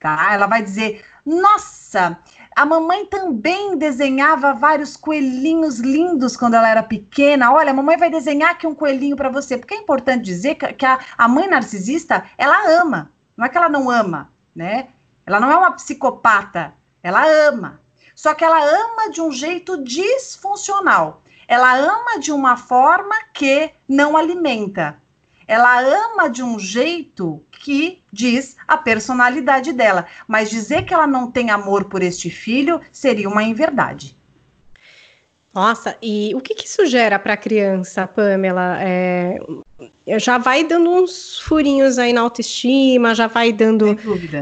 [0.00, 0.30] tá?
[0.32, 2.18] Ela vai dizer: Nossa,
[2.56, 7.52] a mamãe também desenhava vários coelhinhos lindos quando ela era pequena.
[7.52, 9.58] Olha, a mamãe vai desenhar aqui um coelhinho para você.
[9.58, 13.12] Porque é importante dizer que, a, a mãe narcisista, ela ama.
[13.36, 14.88] Não é que ela não ama, né?
[15.26, 16.72] Ela não é uma psicopata.
[17.02, 17.80] Ela ama.
[18.18, 21.22] Só que ela ama de um jeito disfuncional.
[21.46, 25.00] Ela ama de uma forma que não alimenta
[25.48, 30.06] ela ama de um jeito que diz a personalidade dela.
[30.28, 34.14] Mas dizer que ela não tem amor por este filho seria uma inverdade.
[35.54, 38.78] Nossa, e o que, que isso gera para a criança, Pamela?
[38.80, 39.38] É,
[40.18, 43.96] já vai dando uns furinhos aí na autoestima, já vai dando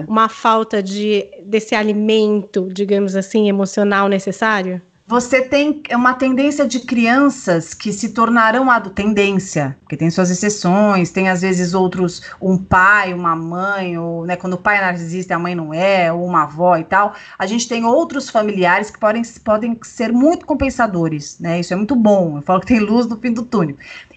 [0.08, 4.82] uma falta de desse alimento, digamos assim, emocional necessário?
[5.08, 11.10] Você tem uma tendência de crianças que se tornarão adultos, tendência, porque tem suas exceções,
[11.10, 15.36] tem às vezes outros, um pai, uma mãe, ou né, quando o pai é narcisista
[15.36, 18.98] a mãe não é, ou uma avó e tal, a gente tem outros familiares que
[18.98, 23.06] podem, podem ser muito compensadores, né, isso é muito bom, eu falo que tem luz
[23.06, 23.76] no fim do túnel.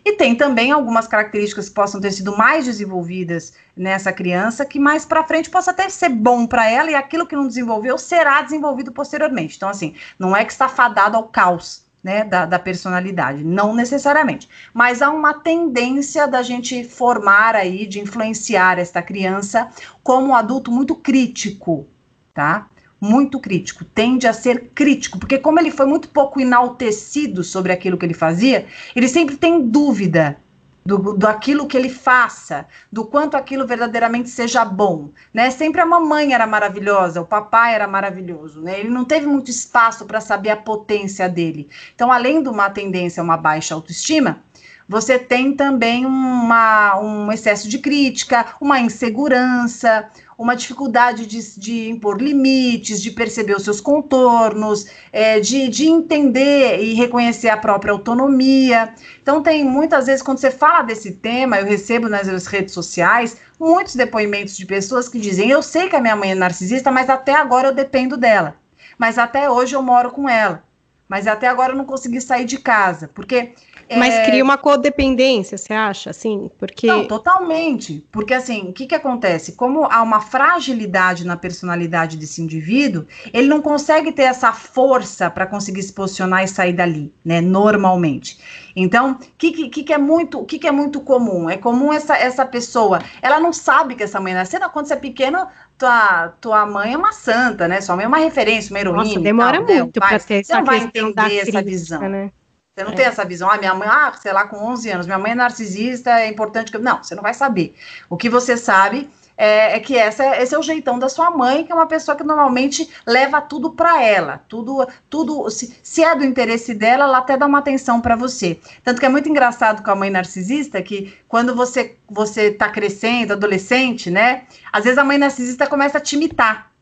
[0.10, 5.06] E tem também algumas características que possam ter sido mais desenvolvidas nessa criança, que mais
[5.06, 8.92] para frente possa até ser bom para ela e aquilo que não desenvolveu será desenvolvido
[8.92, 9.56] posteriormente.
[9.56, 11.88] Então, assim, não é que está fadado ao caos.
[12.02, 18.00] Né, da, da personalidade, não necessariamente, mas há uma tendência da gente formar aí, de
[18.00, 19.68] influenciar esta criança
[20.02, 21.86] como um adulto muito crítico,
[22.34, 22.70] tá?
[23.00, 27.98] Muito crítico, tende a ser crítico, porque como ele foi muito pouco enaltecido sobre aquilo
[27.98, 30.38] que ele fazia, ele sempre tem dúvida
[30.86, 35.52] do, do aquilo que ele faça, do quanto aquilo verdadeiramente seja bom, né?
[35.52, 38.80] Sempre a mamãe era maravilhosa, o papai era maravilhoso, né?
[38.80, 41.70] Ele não teve muito espaço para saber a potência dele.
[41.94, 44.42] Então, além de uma tendência a uma baixa autoestima,
[44.90, 52.20] você tem também uma, um excesso de crítica, uma insegurança, uma dificuldade de, de impor
[52.20, 58.92] limites, de perceber os seus contornos, é, de, de entender e reconhecer a própria autonomia.
[59.22, 63.94] Então, tem muitas vezes, quando você fala desse tema, eu recebo nas redes sociais muitos
[63.94, 67.36] depoimentos de pessoas que dizem: Eu sei que a minha mãe é narcisista, mas até
[67.36, 68.56] agora eu dependo dela.
[68.98, 70.64] Mas até hoje eu moro com ela.
[71.10, 73.10] Mas até agora eu não consegui sair de casa.
[73.10, 73.54] Porque
[73.98, 74.26] mas é...
[74.26, 76.52] cria uma codependência, você acha, assim?
[76.60, 76.86] Porque...
[76.86, 78.06] Não, totalmente.
[78.12, 79.54] Porque, assim, o que, que acontece?
[79.54, 85.48] Como há uma fragilidade na personalidade desse indivíduo, ele não consegue ter essa força para
[85.48, 87.42] conseguir se posicionar e sair dali, né?
[87.42, 88.40] Normalmente.
[88.76, 91.50] Então, o que, que, que, é muito, que, que é muito comum?
[91.50, 94.98] É comum essa, essa pessoa, ela não sabe que essa mãe nasceu, quando você é
[94.98, 95.48] pequeno,
[95.80, 97.80] tua, tua mãe é uma santa, né?
[97.80, 99.04] Sua mãe é uma referência, uma heroína.
[99.04, 100.08] Nossa, demora tal, muito né?
[100.08, 102.02] para ter essa Você não vai entender essa visão.
[102.02, 102.32] Né?
[102.76, 102.96] Você não é.
[102.96, 105.36] tem essa visão, ah, minha mãe, ah, sei lá, com 11 anos, minha mãe é
[105.36, 106.78] narcisista, é importante que.
[106.78, 107.74] Não, você não vai saber.
[108.10, 109.10] O que você sabe
[109.42, 112.18] é, é que essa, esse é o jeitão da sua mãe, que é uma pessoa
[112.18, 117.20] que normalmente leva tudo para ela, tudo, tudo se, se, é do interesse dela, ela
[117.20, 118.60] até dá uma atenção para você.
[118.84, 123.32] Tanto que é muito engraçado com a mãe narcisista que quando você você tá crescendo,
[123.32, 124.44] adolescente, né?
[124.74, 126.74] Às vezes a mãe narcisista começa a te imitar,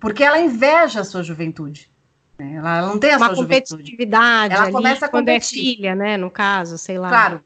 [0.00, 1.88] porque ela inveja a sua juventude.
[2.36, 2.54] Né?
[2.56, 4.54] Ela não tem a Uma sua competitividade.
[4.54, 6.16] Ela ali, começa a quando é filha, né?
[6.16, 7.08] No caso, sei lá.
[7.08, 7.44] Claro.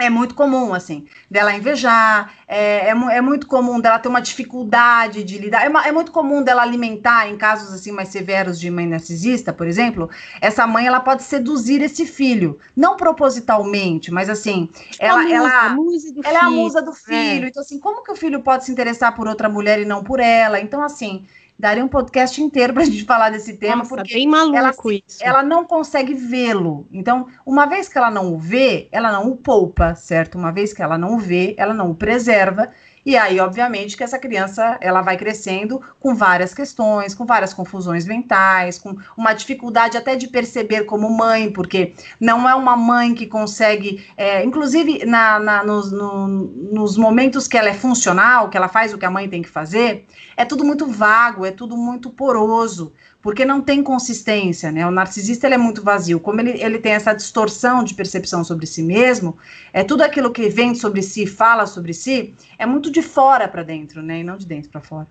[0.00, 5.24] É muito comum, assim, dela invejar, é, é, é, muito comum dela ter uma dificuldade
[5.24, 8.86] de lidar, é, é, muito comum dela alimentar, em casos assim mais severos de mãe
[8.86, 10.08] narcisista, por exemplo,
[10.40, 15.48] essa mãe ela pode seduzir esse filho, não propositalmente, mas assim, tipo ela, musa, ela,
[15.48, 16.94] ela filho, é a musa do é.
[16.94, 20.04] filho, então assim, como que o filho pode se interessar por outra mulher e não
[20.04, 20.60] por ela?
[20.60, 21.26] Então assim,
[21.58, 24.72] daria um podcast inteiro para a gente falar desse tema, Nossa, porque bem maluco ela,
[25.06, 25.18] isso.
[25.20, 26.86] ela não consegue vê-lo.
[26.92, 30.38] Então, uma vez que ela não o vê, ela não o poupa, certo?
[30.38, 32.70] Uma vez que ela não o vê, ela não o preserva.
[33.08, 38.04] E aí, obviamente, que essa criança ela vai crescendo com várias questões, com várias confusões
[38.04, 43.26] mentais, com uma dificuldade até de perceber como mãe, porque não é uma mãe que
[43.26, 48.68] consegue, é, inclusive na, na nos, no, nos momentos que ela é funcional, que ela
[48.68, 50.04] faz o que a mãe tem que fazer,
[50.36, 54.86] é tudo muito vago, é tudo muito poroso porque não tem consistência, né?
[54.86, 56.20] O narcisista ele é muito vazio.
[56.20, 59.36] Como ele, ele tem essa distorção de percepção sobre si mesmo,
[59.72, 63.62] é tudo aquilo que vem sobre si, fala sobre si, é muito de fora para
[63.62, 64.20] dentro, né?
[64.20, 65.08] E não de dentro para fora.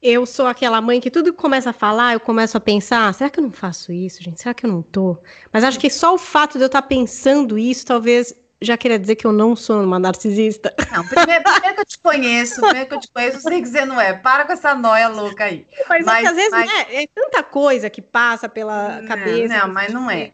[0.00, 3.30] eu sou aquela mãe que tudo que começa a falar, eu começo a pensar, será
[3.30, 4.40] que eu não faço isso, gente?
[4.40, 5.18] Será que eu não tô?
[5.52, 9.16] Mas acho que só o fato de eu estar pensando isso, talvez já queria dizer
[9.16, 10.74] que eu não sou uma narcisista.
[10.92, 13.68] Não, primeiro, primeiro que eu te conheço, primeiro que eu te conheço, você tem que
[13.68, 14.12] dizer não é.
[14.12, 15.66] Para com essa noia louca aí.
[15.88, 16.70] Mas, mas é às vezes mas...
[16.70, 19.58] é, é, tanta coisa que passa pela não, cabeça.
[19.58, 20.32] Não, mas não é.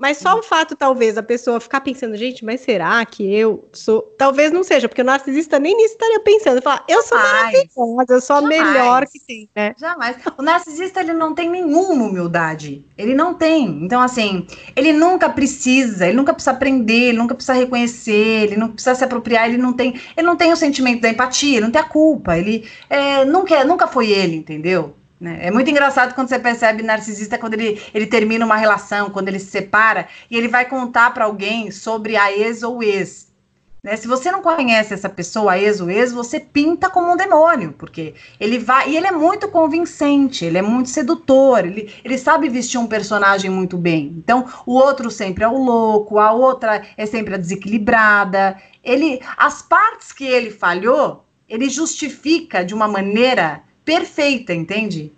[0.00, 4.00] Mas só o fato, talvez, a pessoa ficar pensando, gente, mas será que eu sou.
[4.16, 6.62] Talvez não seja, porque o narcisista nem nisso estaria pensando.
[6.62, 9.74] Falar, eu sou maravilhosa, eu sou a melhor que tem, né?
[9.78, 10.16] Jamais.
[10.38, 12.82] O narcisista, ele não tem nenhuma humildade.
[12.96, 13.66] Ele não tem.
[13.84, 18.70] Então, assim, ele nunca precisa, ele nunca precisa aprender, ele nunca precisa reconhecer, ele não
[18.70, 20.00] precisa se apropriar, ele não tem.
[20.16, 22.38] Ele não tem o sentimento da empatia, ele não tem a culpa.
[22.38, 24.94] Ele é, nunca, nunca foi ele, entendeu?
[25.20, 25.38] Né?
[25.42, 29.38] É muito engraçado quando você percebe narcisista quando ele, ele termina uma relação, quando ele
[29.38, 33.30] se separa e ele vai contar para alguém sobre a ex ou ex.
[33.82, 33.96] Né?
[33.96, 37.74] Se você não conhece essa pessoa, a ex ou ex, você pinta como um demônio,
[37.78, 38.90] porque ele vai.
[38.90, 43.50] E ele é muito convincente, ele é muito sedutor, ele, ele sabe vestir um personagem
[43.50, 44.14] muito bem.
[44.16, 48.56] Então, o outro sempre é o louco, a outra é sempre a desequilibrada.
[48.82, 55.12] Ele, as partes que ele falhou, ele justifica de uma maneira perfeita, entende?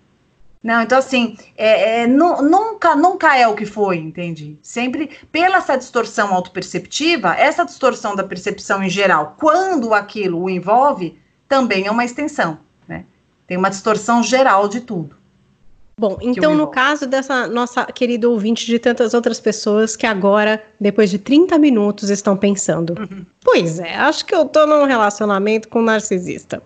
[0.62, 4.56] Não, então assim, é, é, nunca, nunca é o que foi, entende?
[4.62, 11.18] Sempre pela essa distorção autoperceptiva, essa distorção da percepção em geral, quando aquilo o envolve,
[11.48, 13.04] também é uma extensão, né?
[13.46, 15.16] Tem uma distorção geral de tudo.
[15.98, 21.10] Bom, então no caso dessa nossa querida ouvinte de tantas outras pessoas que agora, depois
[21.10, 23.26] de 30 minutos, estão pensando: uhum.
[23.42, 26.62] pois é, acho que eu tô num relacionamento com um narcisista.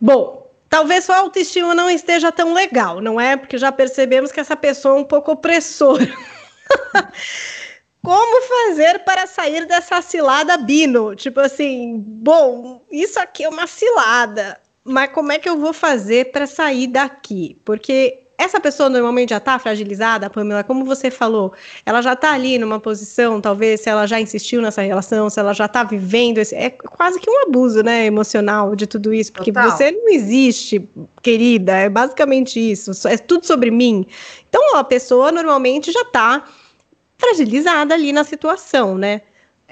[0.00, 0.39] Bom,
[0.70, 3.36] Talvez sua autoestima não esteja tão legal, não é?
[3.36, 6.06] Porque já percebemos que essa pessoa é um pouco opressora.
[8.02, 11.14] Como fazer para sair dessa cilada Bino?
[11.16, 16.30] Tipo assim, bom, isso aqui é uma cilada, mas como é que eu vou fazer
[16.30, 17.60] para sair daqui?
[17.62, 21.52] Porque essa pessoa normalmente já está fragilizada, Pamela, como você falou,
[21.84, 25.52] ela já está ali numa posição, talvez, se ela já insistiu nessa relação, se ela
[25.52, 29.52] já está vivendo, esse, é quase que um abuso, né, emocional de tudo isso, porque
[29.52, 29.70] Total.
[29.70, 30.88] você não existe,
[31.20, 34.06] querida, é basicamente isso, é tudo sobre mim.
[34.48, 36.44] Então, a pessoa normalmente já está
[37.18, 39.20] fragilizada ali na situação, né?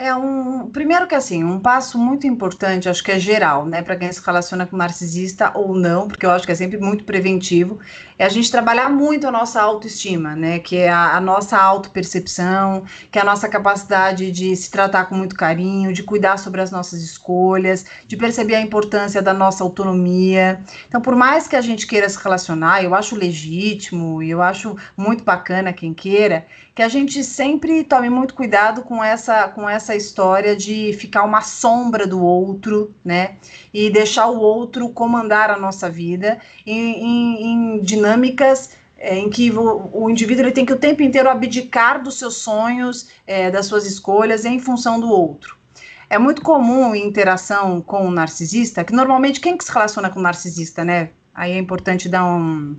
[0.00, 0.70] É um.
[0.70, 4.24] Primeiro que assim, um passo muito importante, acho que é geral, né, para quem se
[4.24, 7.80] relaciona com narcisista ou não, porque eu acho que é sempre muito preventivo,
[8.16, 12.84] é a gente trabalhar muito a nossa autoestima, né, que é a, a nossa autopercepção,
[13.10, 16.70] que é a nossa capacidade de se tratar com muito carinho, de cuidar sobre as
[16.70, 20.62] nossas escolhas, de perceber a importância da nossa autonomia.
[20.86, 24.76] Então, por mais que a gente queira se relacionar, eu acho legítimo e eu acho
[24.96, 29.87] muito bacana quem queira, que a gente sempre tome muito cuidado com essa com essa
[29.96, 33.36] história de ficar uma sombra do outro, né?
[33.72, 39.50] E deixar o outro comandar a nossa vida em, em, em dinâmicas é, em que
[39.50, 43.66] o, o, indivíduo ele tem que o tempo inteiro abdicar dos seus sonhos, é, das
[43.66, 45.56] suas escolhas em função do outro.
[46.10, 50.18] É muito comum em interação com o narcisista, que normalmente quem que se relaciona com
[50.18, 51.10] o narcisista, né?
[51.34, 52.76] Aí é importante dar um,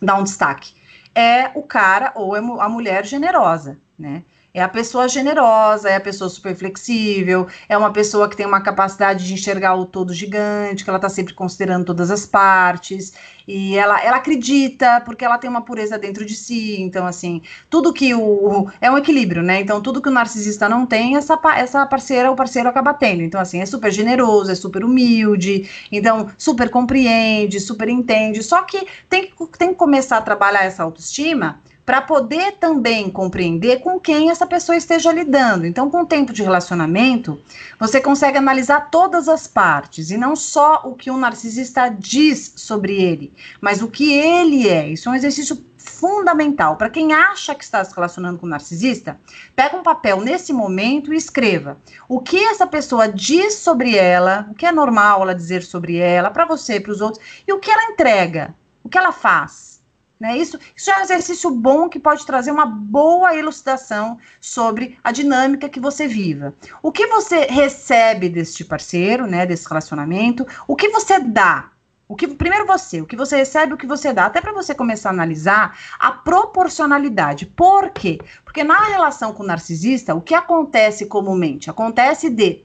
[0.00, 0.78] dar um destaque
[1.18, 4.22] é o cara ou é a mulher generosa, né?
[4.58, 8.60] É a pessoa generosa, é a pessoa super flexível, é uma pessoa que tem uma
[8.60, 13.12] capacidade de enxergar o todo gigante, que ela está sempre considerando todas as partes,
[13.46, 16.82] e ela, ela acredita, porque ela tem uma pureza dentro de si.
[16.82, 17.40] Então, assim,
[17.70, 18.68] tudo que o.
[18.80, 19.60] É um equilíbrio, né?
[19.60, 23.22] Então, tudo que o narcisista não tem, essa, essa parceira ou parceiro acaba tendo.
[23.22, 28.42] Então, assim, é super generoso, é super humilde, então, super compreende, super entende.
[28.42, 33.98] Só que tem, tem que começar a trabalhar essa autoestima para poder também compreender com
[33.98, 35.64] quem essa pessoa esteja lidando.
[35.64, 37.40] Então, com o tempo de relacionamento,
[37.80, 43.02] você consegue analisar todas as partes e não só o que o narcisista diz sobre
[43.02, 44.86] ele, mas o que ele é.
[44.86, 46.76] Isso é um exercício fundamental.
[46.76, 49.18] Para quem acha que está se relacionando com um narcisista,
[49.56, 54.54] pega um papel nesse momento e escreva o que essa pessoa diz sobre ela, o
[54.54, 57.70] que é normal ela dizer sobre ela, para você para os outros, e o que
[57.70, 59.77] ela entrega, o que ela faz.
[60.18, 60.36] Né?
[60.36, 65.68] Isso, isso é um exercício bom que pode trazer uma boa elucidação sobre a dinâmica
[65.68, 66.54] que você viva.
[66.82, 71.70] O que você recebe deste parceiro, né, desse relacionamento, o que você dá.
[72.08, 74.74] O que primeiro você, o que você recebe, o que você dá, até para você
[74.74, 77.44] começar a analisar a proporcionalidade.
[77.44, 78.18] Por quê?
[78.44, 81.68] Porque na relação com o narcisista, o que acontece comumente?
[81.68, 82.64] Acontece de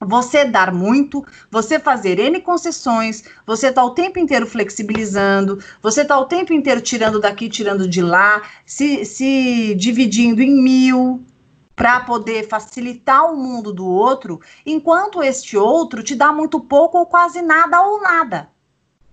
[0.00, 6.18] você dar muito, você fazer N concessões, você tá o tempo inteiro flexibilizando, você tá
[6.18, 11.24] o tempo inteiro tirando daqui, tirando de lá, se, se dividindo em mil
[11.76, 17.06] para poder facilitar o mundo do outro, enquanto este outro te dá muito pouco ou
[17.06, 18.50] quase nada ou nada,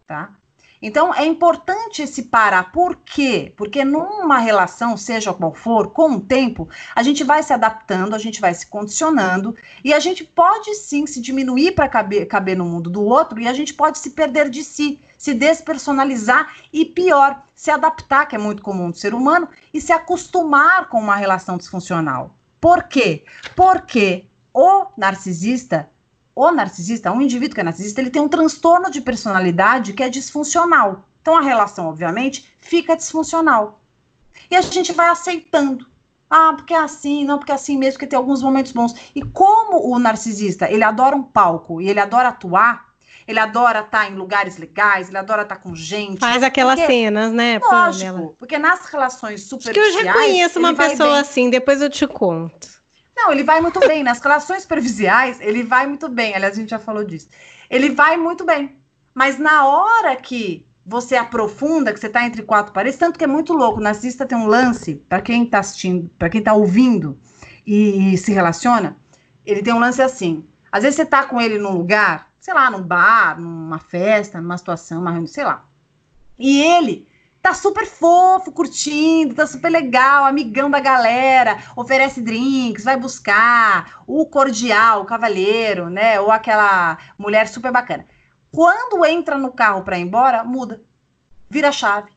[0.06, 0.36] tá?
[0.82, 2.72] Então é importante se parar.
[2.72, 3.54] Por quê?
[3.58, 8.20] Porque numa relação, seja qual for, com o tempo, a gente vai se adaptando, a
[8.20, 12.66] gente vai se condicionando e a gente pode sim se diminuir para caber, caber no
[12.66, 17.44] mundo do outro e a gente pode se perder de si, se despersonalizar e pior,
[17.56, 21.58] se adaptar, que é muito comum do ser humano, e se acostumar com uma relação
[21.58, 22.36] disfuncional.
[22.62, 23.26] Por quê?
[23.56, 25.90] Porque o narcisista
[26.38, 30.10] o narcisista, um indivíduo que é narcisista, ele tem um transtorno de personalidade que é
[30.10, 31.06] disfuncional.
[31.20, 33.82] Então a relação, obviamente, fica disfuncional.
[34.52, 35.88] E a gente vai aceitando.
[36.30, 38.94] Ah, porque é assim, não, porque é assim mesmo, porque tem alguns momentos bons.
[39.16, 42.86] E como o narcisista, ele adora um palco e ele adora atuar,
[43.28, 46.20] ele adora estar tá em lugares legais, ele adora estar tá com gente.
[46.20, 47.60] Faz aquelas porque, cenas, né?
[47.60, 48.34] Lógico, Pamela?
[48.38, 49.88] porque nas relações superficiais...
[49.88, 52.77] Acho que eu já conheço uma pessoa assim, depois eu te conto.
[53.18, 54.04] Não, ele vai muito bem.
[54.04, 56.36] Nas relações superficiais, ele vai muito bem.
[56.36, 57.28] Aliás, a gente já falou disso.
[57.68, 58.78] Ele vai muito bem.
[59.12, 63.28] Mas na hora que você aprofunda, que você está entre quatro paredes, tanto que é
[63.28, 63.80] muito louco.
[63.80, 67.20] O narcisista tem um lance, para quem está assistindo, para quem está ouvindo
[67.66, 68.96] e, e, se relaciona,
[69.44, 70.46] ele tem um lance assim.
[70.72, 74.58] Às vezes você está com ele num lugar, sei lá, num bar, numa festa, numa
[74.60, 75.66] situação, reunião, sei lá.
[76.38, 77.08] E ele
[77.48, 84.26] tá super fofo, curtindo, tá super legal, amigão da galera, oferece drinks, vai buscar o
[84.26, 86.20] cordial, o cavalheiro, né?
[86.20, 88.06] Ou aquela mulher super bacana.
[88.52, 90.84] Quando entra no carro para ir embora, muda.
[91.50, 92.12] Vira chave.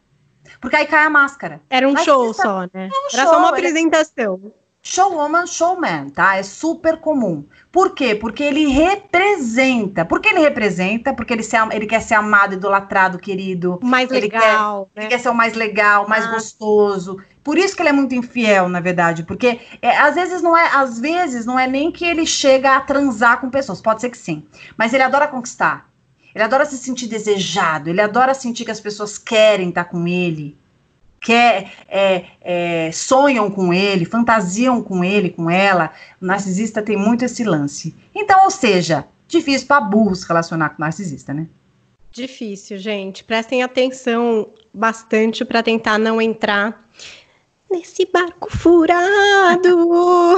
[0.60, 1.60] Porque aí cai a máscara.
[1.70, 2.88] Era um show só, né?
[2.92, 4.52] Um Era show, só uma apresentação.
[4.82, 6.36] Showwoman, showman, tá?
[6.36, 7.44] É super comum.
[7.70, 8.14] Por quê?
[8.14, 10.06] Porque ele representa.
[10.06, 11.12] Por que ele representa?
[11.12, 13.78] Porque ele, se, ele quer ser amado, idolatrado, querido.
[13.82, 14.90] Mais ele legal.
[14.94, 15.06] Quer, né?
[15.06, 16.30] Ele quer ser o mais legal, mais ah.
[16.30, 17.18] gostoso.
[17.44, 19.22] Por isso que ele é muito infiel, na verdade.
[19.22, 22.80] Porque é, às vezes não é, às vezes não é nem que ele chega a
[22.80, 23.82] transar com pessoas.
[23.82, 24.46] Pode ser que sim.
[24.78, 25.90] Mas ele adora conquistar.
[26.34, 27.90] Ele adora se sentir desejado.
[27.90, 30.58] Ele adora sentir que as pessoas querem estar com ele
[31.20, 35.92] quer, é, é, sonham com ele, fantasiam com ele, com ela.
[36.20, 37.94] O narcisista tem muito esse lance.
[38.14, 41.46] Então, ou seja, difícil para burros relacionar com o narcisista, né?
[42.10, 43.22] Difícil, gente.
[43.22, 46.88] Prestem atenção bastante para tentar não entrar
[47.70, 49.88] nesse barco furado.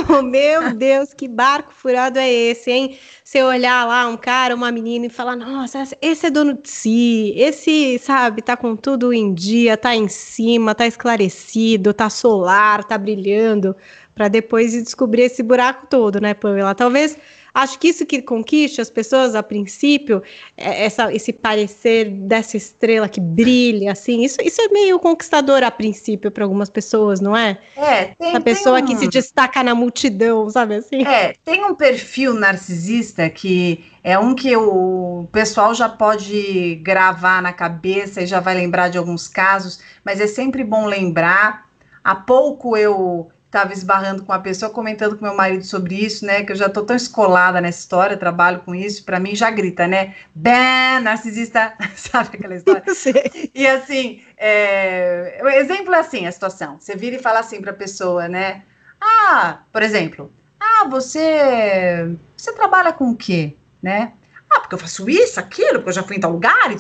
[0.22, 2.98] Meu Deus, que barco furado é esse, hein?
[3.24, 7.32] Você olhar lá um cara, uma menina e falar: "Nossa, esse é dono de si.
[7.36, 12.98] Esse, sabe, tá com tudo em dia, tá em cima, tá esclarecido, tá solar, tá
[12.98, 13.74] brilhando",
[14.14, 16.74] para depois descobrir esse buraco todo, né, Pamela?
[16.74, 17.16] Talvez
[17.54, 20.22] Acho que isso que conquiste as pessoas a princípio,
[20.56, 25.70] é essa, esse parecer dessa estrela que brilha, assim, isso, isso é meio conquistador a
[25.70, 27.58] princípio para algumas pessoas, não é?
[27.76, 28.34] É, tem.
[28.34, 28.86] A pessoa tem um...
[28.88, 31.02] que se destaca na multidão, sabe assim?
[31.06, 37.52] É, tem um perfil narcisista que é um que o pessoal já pode gravar na
[37.52, 41.70] cabeça e já vai lembrar de alguns casos, mas é sempre bom lembrar.
[42.02, 46.42] Há pouco eu estava esbarrando com a pessoa, comentando com meu marido sobre isso, né?
[46.42, 49.86] Que eu já tô tão escolada nessa história, trabalho com isso, para mim já grita,
[49.86, 50.14] né?
[50.34, 52.82] Bem, narcisista, sabe aquela história?
[53.54, 56.80] e assim, é, o exemplo é assim, a situação.
[56.80, 58.62] Você vira e fala assim para a pessoa, né?
[58.98, 64.14] Ah, por exemplo, ah, você, você trabalha com o quê, né?
[64.50, 66.70] Ah, porque eu faço isso, aquilo, porque eu já fui em tal lugar.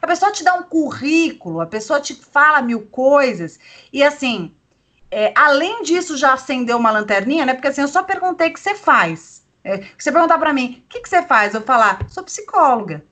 [0.00, 3.58] A pessoa te dá um currículo, a pessoa te fala mil coisas.
[3.92, 4.54] E assim,
[5.14, 7.54] é, além disso, já acendeu uma lanterninha, né?
[7.54, 9.44] Porque assim, eu só perguntei o que você faz.
[9.62, 11.54] É, você perguntar para mim, o que, que você faz?
[11.54, 13.04] Eu falar, sou psicóloga.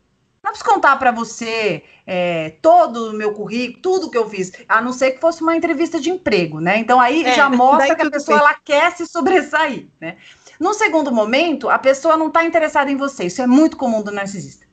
[0.43, 4.83] Não preciso contar para você é, todo o meu currículo, tudo que eu fiz, a
[4.83, 6.79] não ser que fosse uma entrevista de emprego, né?
[6.79, 10.17] Então aí é, já mostra que a pessoa ela quer se sobressair, né?
[10.59, 13.27] No segundo momento, a pessoa não está interessada em você.
[13.27, 14.67] Isso é muito comum do narcisista.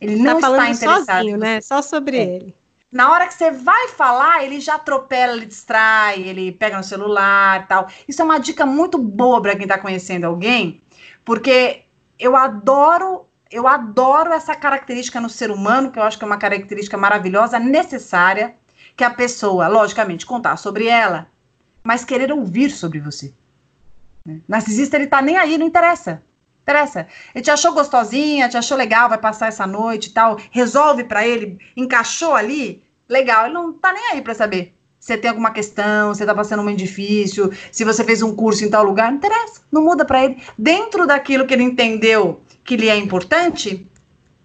[0.00, 1.60] Ele tá não tá está interessado sozinho, né?
[1.60, 2.22] Só sobre é.
[2.22, 2.61] ele.
[2.92, 7.66] Na hora que você vai falar, ele já atropela, ele distrai, ele pega no celular
[7.66, 7.88] tal.
[8.06, 10.82] Isso é uma dica muito boa para quem está conhecendo alguém,
[11.24, 11.84] porque
[12.18, 16.36] eu adoro, eu adoro essa característica no ser humano, que eu acho que é uma
[16.36, 18.54] característica maravilhosa, necessária,
[18.94, 21.28] que a pessoa, logicamente, contar sobre ela,
[21.82, 23.32] mas querer ouvir sobre você.
[24.46, 26.22] Narcisista, ele tá nem aí, não interessa.
[26.62, 27.06] Interessa.
[27.34, 31.26] Ele te achou gostosinha, te achou legal, vai passar essa noite e tal, resolve para
[31.26, 33.46] ele, encaixou ali, legal.
[33.46, 36.62] Ele não tá nem aí para saber se tem alguma questão, se tá passando um
[36.62, 40.24] momento difícil, se você fez um curso em tal lugar, não interessa, não muda para
[40.24, 40.40] ele.
[40.56, 43.90] Dentro daquilo que ele entendeu que lhe é importante,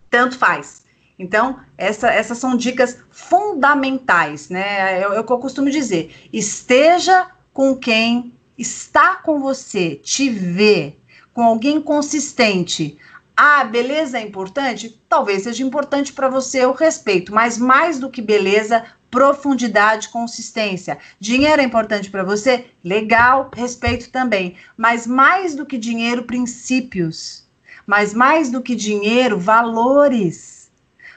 [0.09, 0.83] tanto faz.
[1.19, 5.01] Então, essa, essas são dicas fundamentais, né?
[5.01, 6.11] É, o que eu costumo dizer.
[6.33, 10.97] Esteja com quem está com você, te vê,
[11.37, 12.97] com alguém consistente,
[13.39, 14.99] Ah, beleza é importante?
[15.07, 20.97] Talvez seja importante para você o respeito, mas mais do que beleza, profundidade, consistência.
[21.19, 22.71] Dinheiro é importante para você?
[22.83, 24.55] Legal, respeito também.
[24.75, 27.45] Mas mais do que dinheiro, princípios.
[27.85, 30.71] Mas mais do que dinheiro, valores.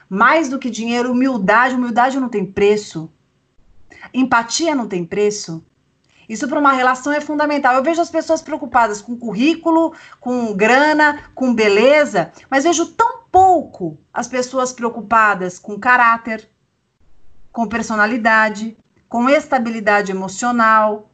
[0.07, 1.73] Mais do que dinheiro, humildade.
[1.73, 3.11] Humildade não tem preço.
[4.13, 5.65] Empatia não tem preço.
[6.31, 7.75] Isso para uma relação é fundamental.
[7.75, 13.97] Eu vejo as pessoas preocupadas com currículo, com grana, com beleza, mas vejo tão pouco
[14.13, 16.47] as pessoas preocupadas com caráter,
[17.51, 18.77] com personalidade,
[19.09, 21.11] com estabilidade emocional.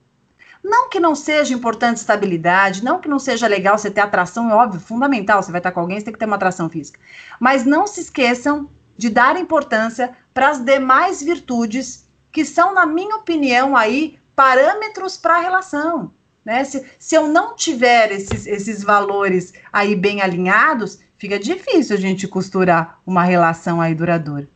[0.64, 4.54] Não que não seja importante estabilidade, não que não seja legal você ter atração, é
[4.54, 5.42] óbvio, fundamental.
[5.42, 7.00] Você vai estar com alguém, você tem que ter uma atração física.
[7.40, 13.16] Mas não se esqueçam de dar importância para as demais virtudes que são, na minha
[13.16, 16.12] opinião, aí parâmetros para a relação.
[16.46, 16.64] Né?
[16.64, 22.28] Se, se eu não tiver esses, esses valores aí bem alinhados, fica difícil a gente
[22.28, 24.48] costurar uma relação aí duradoura.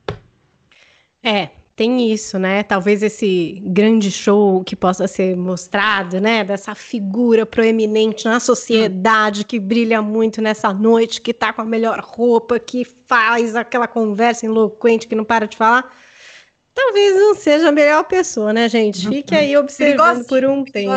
[1.24, 2.62] É, tem isso, né?
[2.62, 6.44] Talvez esse grande show que possa ser mostrado, né?
[6.44, 12.00] Dessa figura proeminente na sociedade que brilha muito nessa noite, que tá com a melhor
[12.02, 15.92] roupa, que faz aquela conversa eloquente que não para de falar
[16.74, 19.08] talvez não seja a melhor pessoa, né, gente?
[19.08, 20.94] Fique aí observando por um tempo.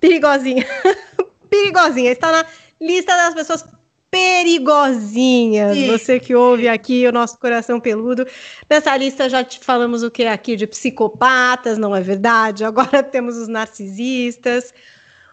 [0.00, 0.66] Perigosinha.
[1.48, 2.12] perigosinha.
[2.12, 2.46] Está na
[2.80, 3.64] lista das pessoas
[4.12, 5.74] perigosinhas.
[5.74, 5.86] Sim.
[5.90, 8.26] Você que ouve aqui o nosso coração peludo.
[8.68, 12.62] Nessa lista já te falamos o que é aqui de psicopatas, não é verdade?
[12.62, 14.74] Agora temos os narcisistas.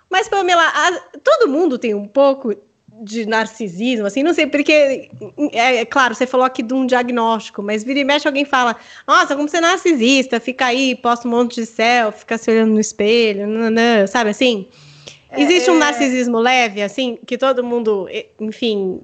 [0.10, 2.56] Mas, Pamela, a, todo mundo tem um pouco
[3.02, 5.10] de narcisismo, assim, não sei, porque,
[5.52, 8.76] é, é, claro, você falou aqui de um diagnóstico, mas vira e mexe alguém fala,
[9.08, 12.74] nossa, como você é narcisista, fica aí, posta um monte de céu, fica se olhando
[12.74, 14.68] no espelho, nananã, sabe assim?
[15.30, 18.08] É, Existe é, um narcisismo leve, assim, que todo mundo,
[18.40, 19.02] enfim,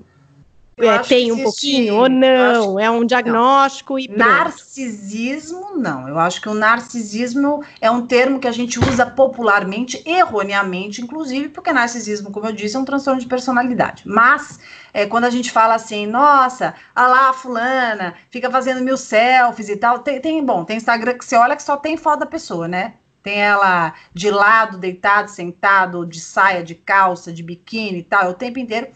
[0.78, 2.78] é, tem um pouquinho ou não?
[2.78, 4.00] É um diagnóstico não.
[4.00, 4.20] e pronto.
[4.20, 6.08] Narcisismo, não.
[6.10, 11.48] Eu acho que o narcisismo é um termo que a gente usa popularmente, erroneamente, inclusive,
[11.48, 14.04] porque narcisismo, como eu disse, é um transtorno de personalidade.
[14.06, 14.60] Mas,
[14.94, 19.78] é, quando a gente fala assim, nossa, a lá, fulana, fica fazendo mil selfies e
[19.78, 22.68] tal, tem, tem, bom, tem Instagram que você olha que só tem foto da pessoa,
[22.68, 22.96] né?
[23.24, 28.30] Tem ela de lado, deitado, sentado, de saia, de calça, de biquíni e tal, é
[28.30, 28.88] o tempo inteiro.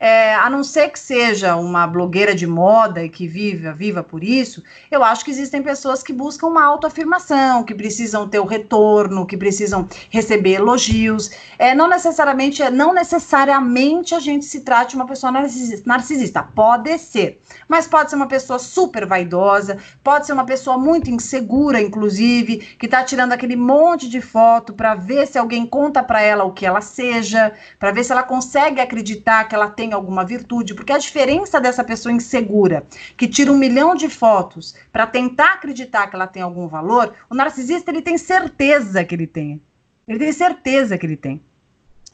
[0.00, 4.22] É, a não ser que seja uma blogueira de moda e que viva, viva por
[4.22, 9.26] isso, eu acho que existem pessoas que buscam uma autoafirmação, que precisam ter o retorno,
[9.26, 11.30] que precisam receber elogios.
[11.58, 16.42] É, não necessariamente, não necessariamente a gente se trate de uma pessoa narcisista.
[16.42, 21.80] Pode ser, mas pode ser uma pessoa super vaidosa, pode ser uma pessoa muito insegura,
[21.80, 26.44] inclusive, que está tirando aquele monte de foto para ver se alguém conta para ela
[26.44, 30.24] o que ela seja, para ver se ela consegue acreditar que ela tem tem alguma
[30.24, 32.86] virtude, porque a diferença dessa pessoa insegura,
[33.16, 37.34] que tira um milhão de fotos para tentar acreditar que ela tem algum valor, o
[37.34, 39.62] narcisista ele tem certeza que ele tem.
[40.06, 41.40] Ele tem certeza que ele tem,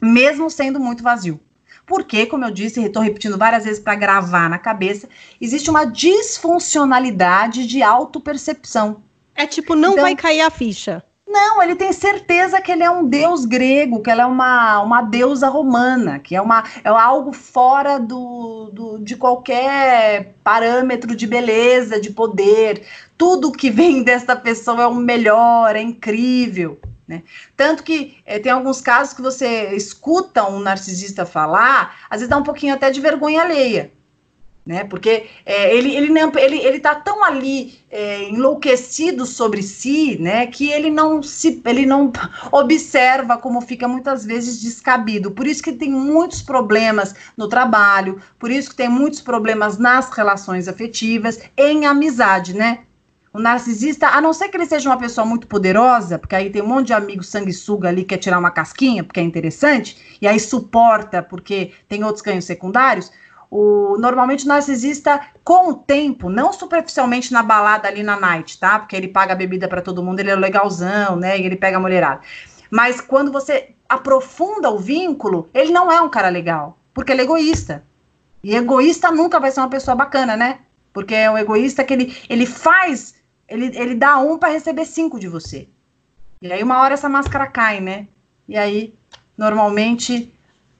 [0.00, 1.40] mesmo sendo muito vazio.
[1.86, 5.08] Porque, como eu disse, e estou repetindo várias vezes para gravar na cabeça,
[5.40, 9.02] existe uma disfuncionalidade de autopercepção.
[9.34, 11.04] É tipo, não então, vai cair a ficha.
[11.26, 15.02] Não, ele tem certeza que ele é um deus grego, que ela é uma, uma
[15.02, 21.98] deusa romana, que é, uma, é algo fora do, do, de qualquer parâmetro de beleza,
[21.98, 22.86] de poder.
[23.16, 26.78] Tudo que vem dessa pessoa é o melhor, é incrível.
[27.08, 27.22] Né?
[27.56, 32.36] Tanto que é, tem alguns casos que você escuta um narcisista falar, às vezes dá
[32.36, 33.90] um pouquinho até de vergonha alheia
[34.66, 34.84] né?
[34.84, 40.46] Porque é, ele, ele, não, ele, ele tá tão ali é, enlouquecido sobre si, né?
[40.46, 42.10] Que ele não se ele não
[42.50, 45.30] observa como fica muitas vezes descabido.
[45.30, 50.10] Por isso que tem muitos problemas no trabalho, por isso que tem muitos problemas nas
[50.10, 52.80] relações afetivas, em amizade, né?
[53.34, 56.62] O narcisista, a não ser que ele seja uma pessoa muito poderosa, porque aí tem
[56.62, 60.28] um monte de amigo sanguessuga ali que quer tirar uma casquinha, porque é interessante, e
[60.28, 63.10] aí suporta porque tem outros ganhos secundários
[63.56, 68.80] o, normalmente o narcisista, com o tempo, não superficialmente na balada ali na night, tá?
[68.80, 71.38] Porque ele paga a bebida para todo mundo, ele é legalzão, né?
[71.38, 72.20] E ele pega a mulherada.
[72.68, 77.24] Mas quando você aprofunda o vínculo, ele não é um cara legal, porque ele é
[77.24, 77.84] egoísta.
[78.42, 80.58] E egoísta nunca vai ser uma pessoa bacana, né?
[80.92, 83.14] Porque é um egoísta que ele, ele faz,
[83.48, 85.68] ele, ele dá um para receber cinco de você.
[86.42, 88.08] E aí uma hora essa máscara cai, né?
[88.48, 88.92] E aí,
[89.38, 90.33] normalmente,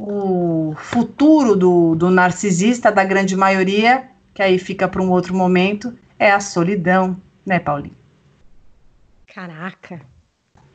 [0.07, 5.97] o futuro do, do narcisista, da grande maioria, que aí fica para um outro momento,
[6.19, 7.97] é a solidão, né, Paulinho?
[9.27, 10.01] Caraca.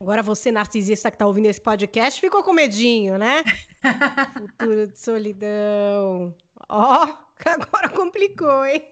[0.02, 3.44] Agora você, narcisista que está ouvindo esse podcast, ficou com medinho, né?
[4.34, 6.36] Futuro de solidão.
[6.68, 8.88] Ó, oh, agora complicou, hein?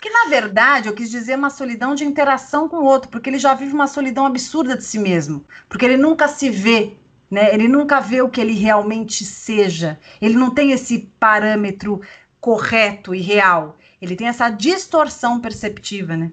[0.00, 3.38] Que na verdade eu quis dizer uma solidão de interação com o outro, porque ele
[3.38, 6.94] já vive uma solidão absurda de si mesmo, porque ele nunca se vê,
[7.30, 7.52] né?
[7.54, 9.98] Ele nunca vê o que ele realmente seja.
[10.20, 12.00] Ele não tem esse parâmetro
[12.40, 13.76] correto e real.
[14.00, 16.32] Ele tem essa distorção perceptiva, né?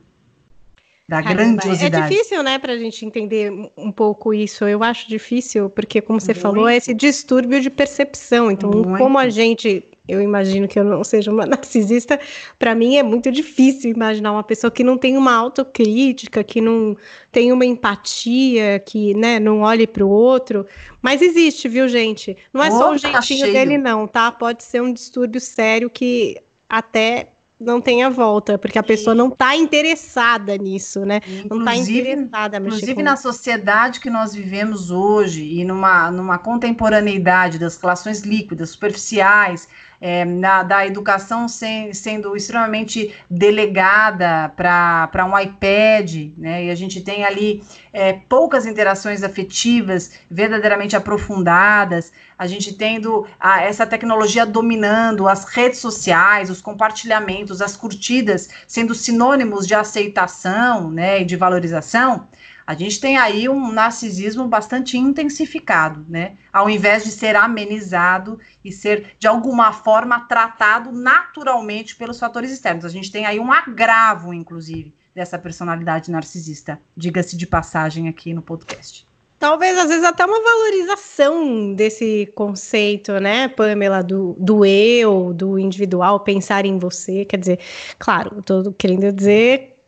[1.07, 1.95] da Caramba, grandiosidade.
[1.95, 4.63] É difícil, né, para a gente entender um pouco isso.
[4.65, 6.41] Eu acho difícil, porque, como você Muito.
[6.41, 8.49] falou, é esse distúrbio de percepção.
[8.49, 8.97] Então, Muito.
[8.97, 9.83] como a gente.
[10.07, 12.19] Eu imagino que eu não seja uma narcisista,
[12.59, 16.97] para mim é muito difícil imaginar uma pessoa que não tem uma autocrítica, que não
[17.31, 20.65] tem uma empatia, que né, não olhe para o outro.
[21.01, 22.37] Mas existe, viu, gente?
[22.53, 24.31] Não é só o jeitinho dele, não, tá?
[24.31, 26.37] Pode ser um distúrbio sério que
[26.67, 27.33] até
[27.63, 31.21] não tenha volta, porque a pessoa não está interessada nisso, né?
[31.25, 37.57] Inclusive, não está interessada Inclusive na sociedade que nós vivemos hoje e numa, numa contemporaneidade
[37.57, 39.69] das relações líquidas, superficiais,
[40.05, 46.65] é, na, da educação sem, sendo extremamente delegada para um iPad, né?
[46.65, 53.63] E a gente tem ali é, poucas interações afetivas verdadeiramente aprofundadas, a gente tendo a,
[53.63, 61.21] essa tecnologia dominando as redes sociais, os compartilhamentos, as curtidas sendo sinônimos de aceitação, né,
[61.21, 62.27] e de valorização
[62.65, 66.37] a gente tem aí um narcisismo bastante intensificado, né?
[66.51, 72.85] Ao invés de ser amenizado e ser, de alguma forma, tratado naturalmente pelos fatores externos.
[72.85, 76.79] A gente tem aí um agravo, inclusive, dessa personalidade narcisista.
[76.95, 79.05] Diga-se de passagem aqui no podcast.
[79.37, 86.21] Talvez, às vezes, até uma valorização desse conceito, né, Pamela, do, do eu, do individual,
[86.21, 87.25] pensar em você.
[87.25, 87.59] Quer dizer,
[87.99, 89.81] claro, estou querendo dizer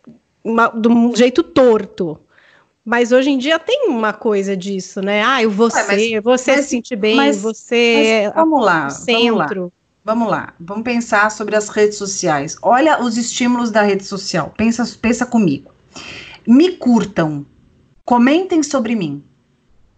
[0.43, 2.19] uma, de um jeito torto,
[2.85, 5.23] mas hoje em dia tem uma coisa disso, né?
[5.23, 9.73] Ah, eu você, mas, você mas, se sentir bem, mas, você mas vamos lá, centro.
[10.03, 12.55] Vamos lá, vamos lá, vamos pensar sobre as redes sociais.
[12.61, 14.53] Olha os estímulos da rede social.
[14.55, 15.71] Pensa, pensa comigo.
[16.45, 17.43] Me curtam,
[18.05, 19.23] comentem sobre mim.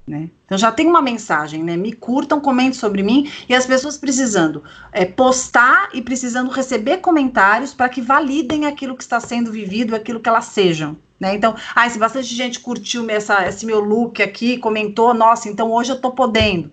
[0.07, 0.29] Né?
[0.45, 1.75] Então já tem uma mensagem, né?
[1.75, 4.63] Me curtam, comentem sobre mim e as pessoas precisando
[4.93, 10.21] é, postar e precisando receber comentários para que validem aquilo que está sendo vivido, aquilo
[10.21, 10.95] que elas sejam.
[11.20, 11.36] Né?
[11.36, 15.91] Então, ah, se bastante gente curtiu essa, esse meu look aqui, comentou, nossa, então hoje
[15.91, 16.72] eu tô podendo.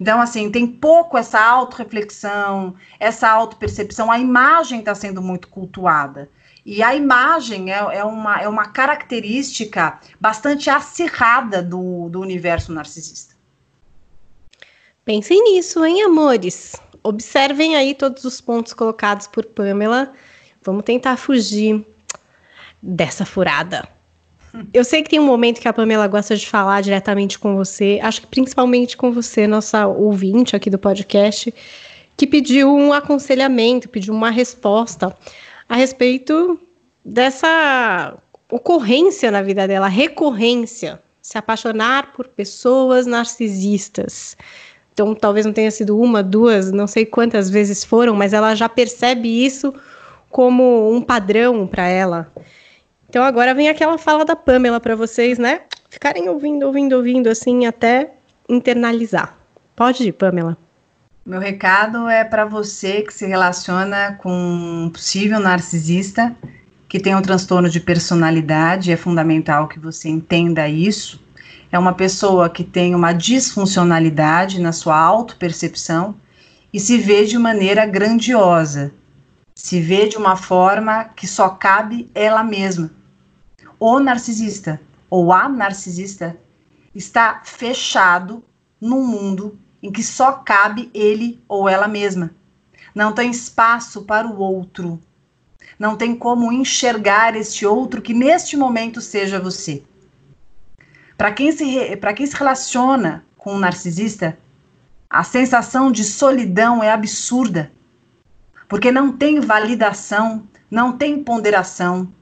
[0.00, 6.30] Então, assim, tem pouco essa autorreflexão, essa autopercepção, a imagem está sendo muito cultuada.
[6.64, 13.34] E a imagem é, é, uma, é uma característica bastante acirrada do, do universo narcisista.
[15.04, 16.76] Pensem nisso, hein, amores?
[17.02, 20.12] Observem aí todos os pontos colocados por Pamela.
[20.62, 21.84] Vamos tentar fugir
[22.82, 23.88] dessa furada.
[24.74, 28.00] Eu sei que tem um momento que a Pamela gosta de falar diretamente com você,
[28.02, 31.54] acho que principalmente com você, nossa ouvinte aqui do podcast,
[32.16, 35.16] que pediu um aconselhamento, pediu uma resposta
[35.68, 36.58] a respeito
[37.04, 38.18] dessa
[38.50, 44.36] ocorrência na vida dela, recorrência, se apaixonar por pessoas narcisistas.
[44.92, 48.68] Então, talvez não tenha sido uma, duas, não sei quantas vezes foram, mas ela já
[48.68, 49.72] percebe isso
[50.28, 52.30] como um padrão para ela.
[53.10, 55.62] Então agora vem aquela fala da Pamela para vocês, né?
[55.90, 58.12] Ficarem ouvindo, ouvindo, ouvindo, assim, até
[58.48, 59.36] internalizar.
[59.74, 60.56] Pode ir, Pamela.
[61.26, 66.36] Meu recado é para você que se relaciona com um possível narcisista
[66.88, 71.20] que tem um transtorno de personalidade, é fundamental que você entenda isso.
[71.72, 76.14] É uma pessoa que tem uma disfuncionalidade na sua autopercepção
[76.72, 78.92] e se vê de maneira grandiosa,
[79.52, 82.99] se vê de uma forma que só cabe ela mesma
[83.80, 84.78] o narcisista
[85.08, 86.36] ou a narcisista
[86.94, 88.44] está fechado
[88.78, 92.30] num mundo em que só cabe ele ou ela mesma.
[92.94, 95.00] Não tem espaço para o outro.
[95.78, 99.82] Não tem como enxergar este outro que neste momento seja você.
[101.16, 104.38] Para quem, se quem se relaciona com um narcisista,
[105.08, 107.72] a sensação de solidão é absurda,
[108.68, 112.12] porque não tem validação, não tem ponderação,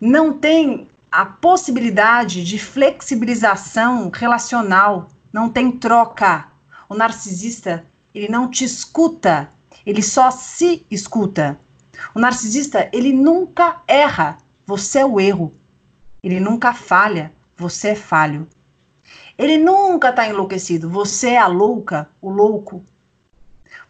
[0.00, 6.48] não tem a possibilidade de flexibilização relacional, não tem troca.
[6.88, 7.84] O narcisista,
[8.14, 9.50] ele não te escuta,
[9.84, 11.58] ele só se escuta.
[12.14, 15.52] O narcisista, ele nunca erra, você é o erro.
[16.22, 18.46] Ele nunca falha, você é falho.
[19.36, 22.84] Ele nunca está enlouquecido, você é a louca, o louco.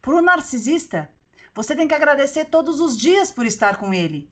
[0.01, 1.11] Para o narcisista,
[1.53, 4.31] você tem que agradecer todos os dias por estar com ele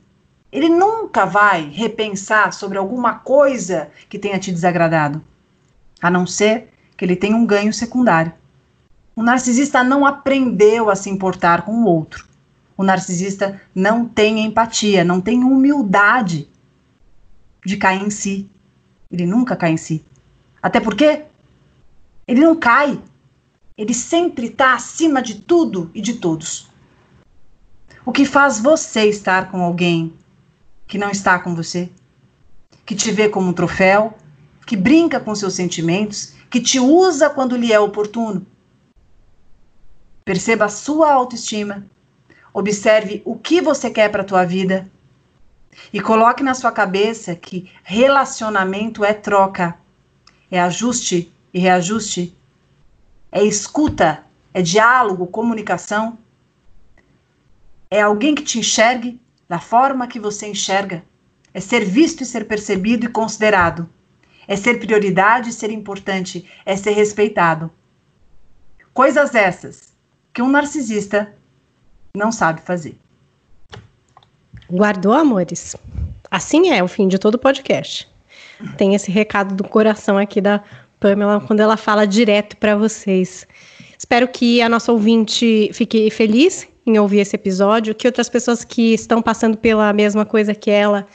[0.51, 5.23] Ele nunca vai repensar sobre alguma coisa que tenha te desagradado,
[6.01, 8.31] a não ser que ele tenha um ganho secundário.
[9.15, 12.25] O narcisista não aprendeu a se importar com o outro.
[12.77, 16.47] O narcisista não tem empatia, não tem humildade
[17.65, 18.49] de cair em si.
[19.11, 20.05] Ele nunca cai em si.
[20.61, 21.23] Até porque
[22.27, 23.01] ele não cai.
[23.77, 26.69] Ele sempre está acima de tudo e de todos.
[28.05, 30.13] O que faz você estar com alguém
[30.87, 31.89] que não está com você,
[32.85, 34.17] que te vê como um troféu,
[34.65, 38.45] que brinca com seus sentimentos, que te usa quando lhe é oportuno.
[40.23, 41.85] Perceba a sua autoestima,
[42.53, 44.89] observe o que você quer para a tua vida
[45.91, 49.77] e coloque na sua cabeça que relacionamento é troca,
[50.49, 52.35] é ajuste e reajuste,
[53.31, 54.23] é escuta,
[54.53, 56.17] é diálogo, comunicação.
[57.89, 61.03] É alguém que te enxergue da forma que você enxerga.
[61.53, 63.89] É ser visto e ser percebido e considerado.
[64.47, 66.49] É ser prioridade e ser importante.
[66.65, 67.71] É ser respeitado.
[68.93, 69.93] Coisas essas
[70.33, 71.33] que um narcisista
[72.15, 72.97] não sabe fazer.
[74.69, 75.75] Guardou, amores?
[76.29, 78.07] Assim é o fim de todo podcast.
[78.77, 80.63] Tem esse recado do coração aqui da
[80.99, 83.47] Pamela quando ela fala direto para vocês.
[83.97, 88.93] Espero que a nossa ouvinte fique feliz em ouvir esse episódio, que outras pessoas que
[88.93, 91.07] estão passando pela mesma coisa que ela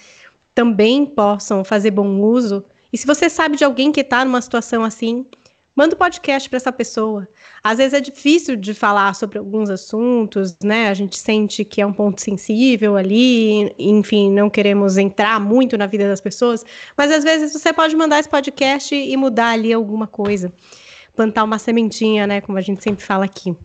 [0.55, 2.65] também possam fazer bom uso.
[2.93, 5.27] E se você sabe de alguém que está numa situação assim,
[5.75, 7.27] manda o um podcast para essa pessoa.
[7.65, 10.89] Às vezes é difícil de falar sobre alguns assuntos, né?
[10.89, 15.87] A gente sente que é um ponto sensível ali, enfim, não queremos entrar muito na
[15.87, 16.65] vida das pessoas,
[16.97, 20.53] mas às vezes você pode mandar esse podcast e mudar ali alguma coisa.
[21.17, 22.41] Plantar uma sementinha, né?
[22.41, 23.57] Como a gente sempre fala aqui.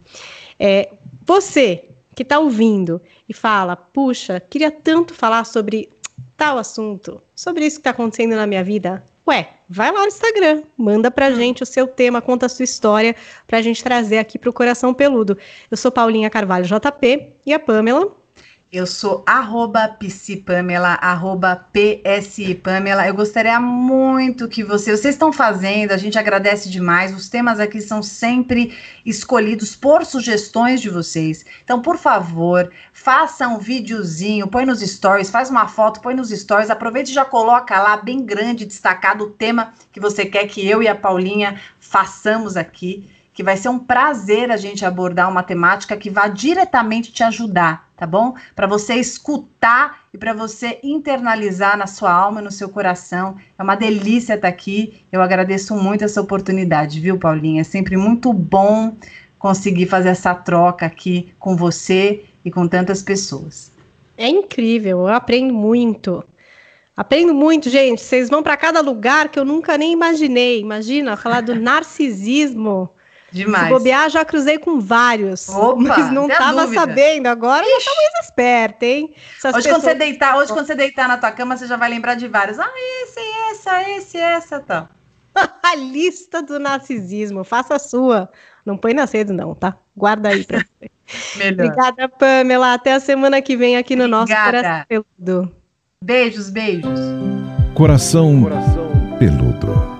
[0.60, 0.90] É,
[1.26, 1.87] você
[2.18, 3.00] que está ouvindo
[3.30, 5.88] e fala, puxa, queria tanto falar sobre
[6.36, 9.06] tal assunto, sobre isso que está acontecendo na minha vida.
[9.28, 13.16] Ué, vai lá no Instagram, manda pra gente o seu tema, conta a sua história,
[13.46, 15.38] pra gente trazer aqui pro Coração Peludo.
[15.70, 18.12] Eu sou Paulinha Carvalho JP e a Pamela.
[18.70, 23.08] Eu sou arroba psipamela, arroba psipamela.
[23.08, 27.16] Eu gostaria muito que você, vocês estão fazendo, a gente agradece demais.
[27.16, 31.46] Os temas aqui são sempre escolhidos por sugestões de vocês.
[31.64, 36.70] Então, por favor, faça um videozinho, põe nos stories, faz uma foto, põe nos stories,
[36.70, 40.84] aproveite e já coloca lá bem grande, destacado o tema que você quer que eu
[40.84, 45.96] e a Paulinha façamos aqui que vai ser um prazer a gente abordar uma temática
[45.96, 48.36] que vá diretamente te ajudar, tá bom?
[48.56, 53.36] Para você escutar e para você internalizar na sua alma no seu coração.
[53.58, 55.02] É uma delícia estar aqui.
[55.12, 57.62] Eu agradeço muito essa oportunidade, viu, Paulinha?
[57.62, 58.96] É sempre muito bom
[59.40, 63.72] conseguir fazer essa troca aqui com você e com tantas pessoas.
[64.16, 66.24] É incrível, eu aprendo muito.
[66.96, 68.02] Aprendo muito, gente.
[68.02, 70.60] Vocês vão para cada lugar que eu nunca nem imaginei.
[70.60, 72.90] Imagina falar do narcisismo
[73.32, 73.66] Demais.
[73.66, 75.50] Se bobear, já cruzei com vários.
[75.50, 77.28] Opa, mas não estava sabendo.
[77.28, 77.86] Agora Ixi.
[77.86, 79.14] já tá mais esperta, hein?
[79.38, 79.84] Essas hoje, pessoas...
[79.84, 82.28] quando você deitar, hoje, quando você deitar na tua cama, você já vai lembrar de
[82.28, 82.58] vários.
[82.58, 82.72] Ah,
[83.04, 83.20] esse,
[83.52, 84.90] essa, esse, essa, tá.
[85.64, 87.44] a lista do narcisismo.
[87.44, 88.30] Faça a sua.
[88.66, 89.78] Não põe na cedo, não, tá?
[89.96, 90.92] Guarda aí pra você.
[91.38, 91.66] Melhor.
[91.66, 92.74] Obrigada, Pamela.
[92.74, 94.28] Até a semana que vem aqui no Obrigada.
[94.28, 94.86] nosso Coração
[95.18, 95.56] Peludo.
[96.04, 97.00] Beijos, beijos.
[97.74, 99.97] Coração, Coração Peludo.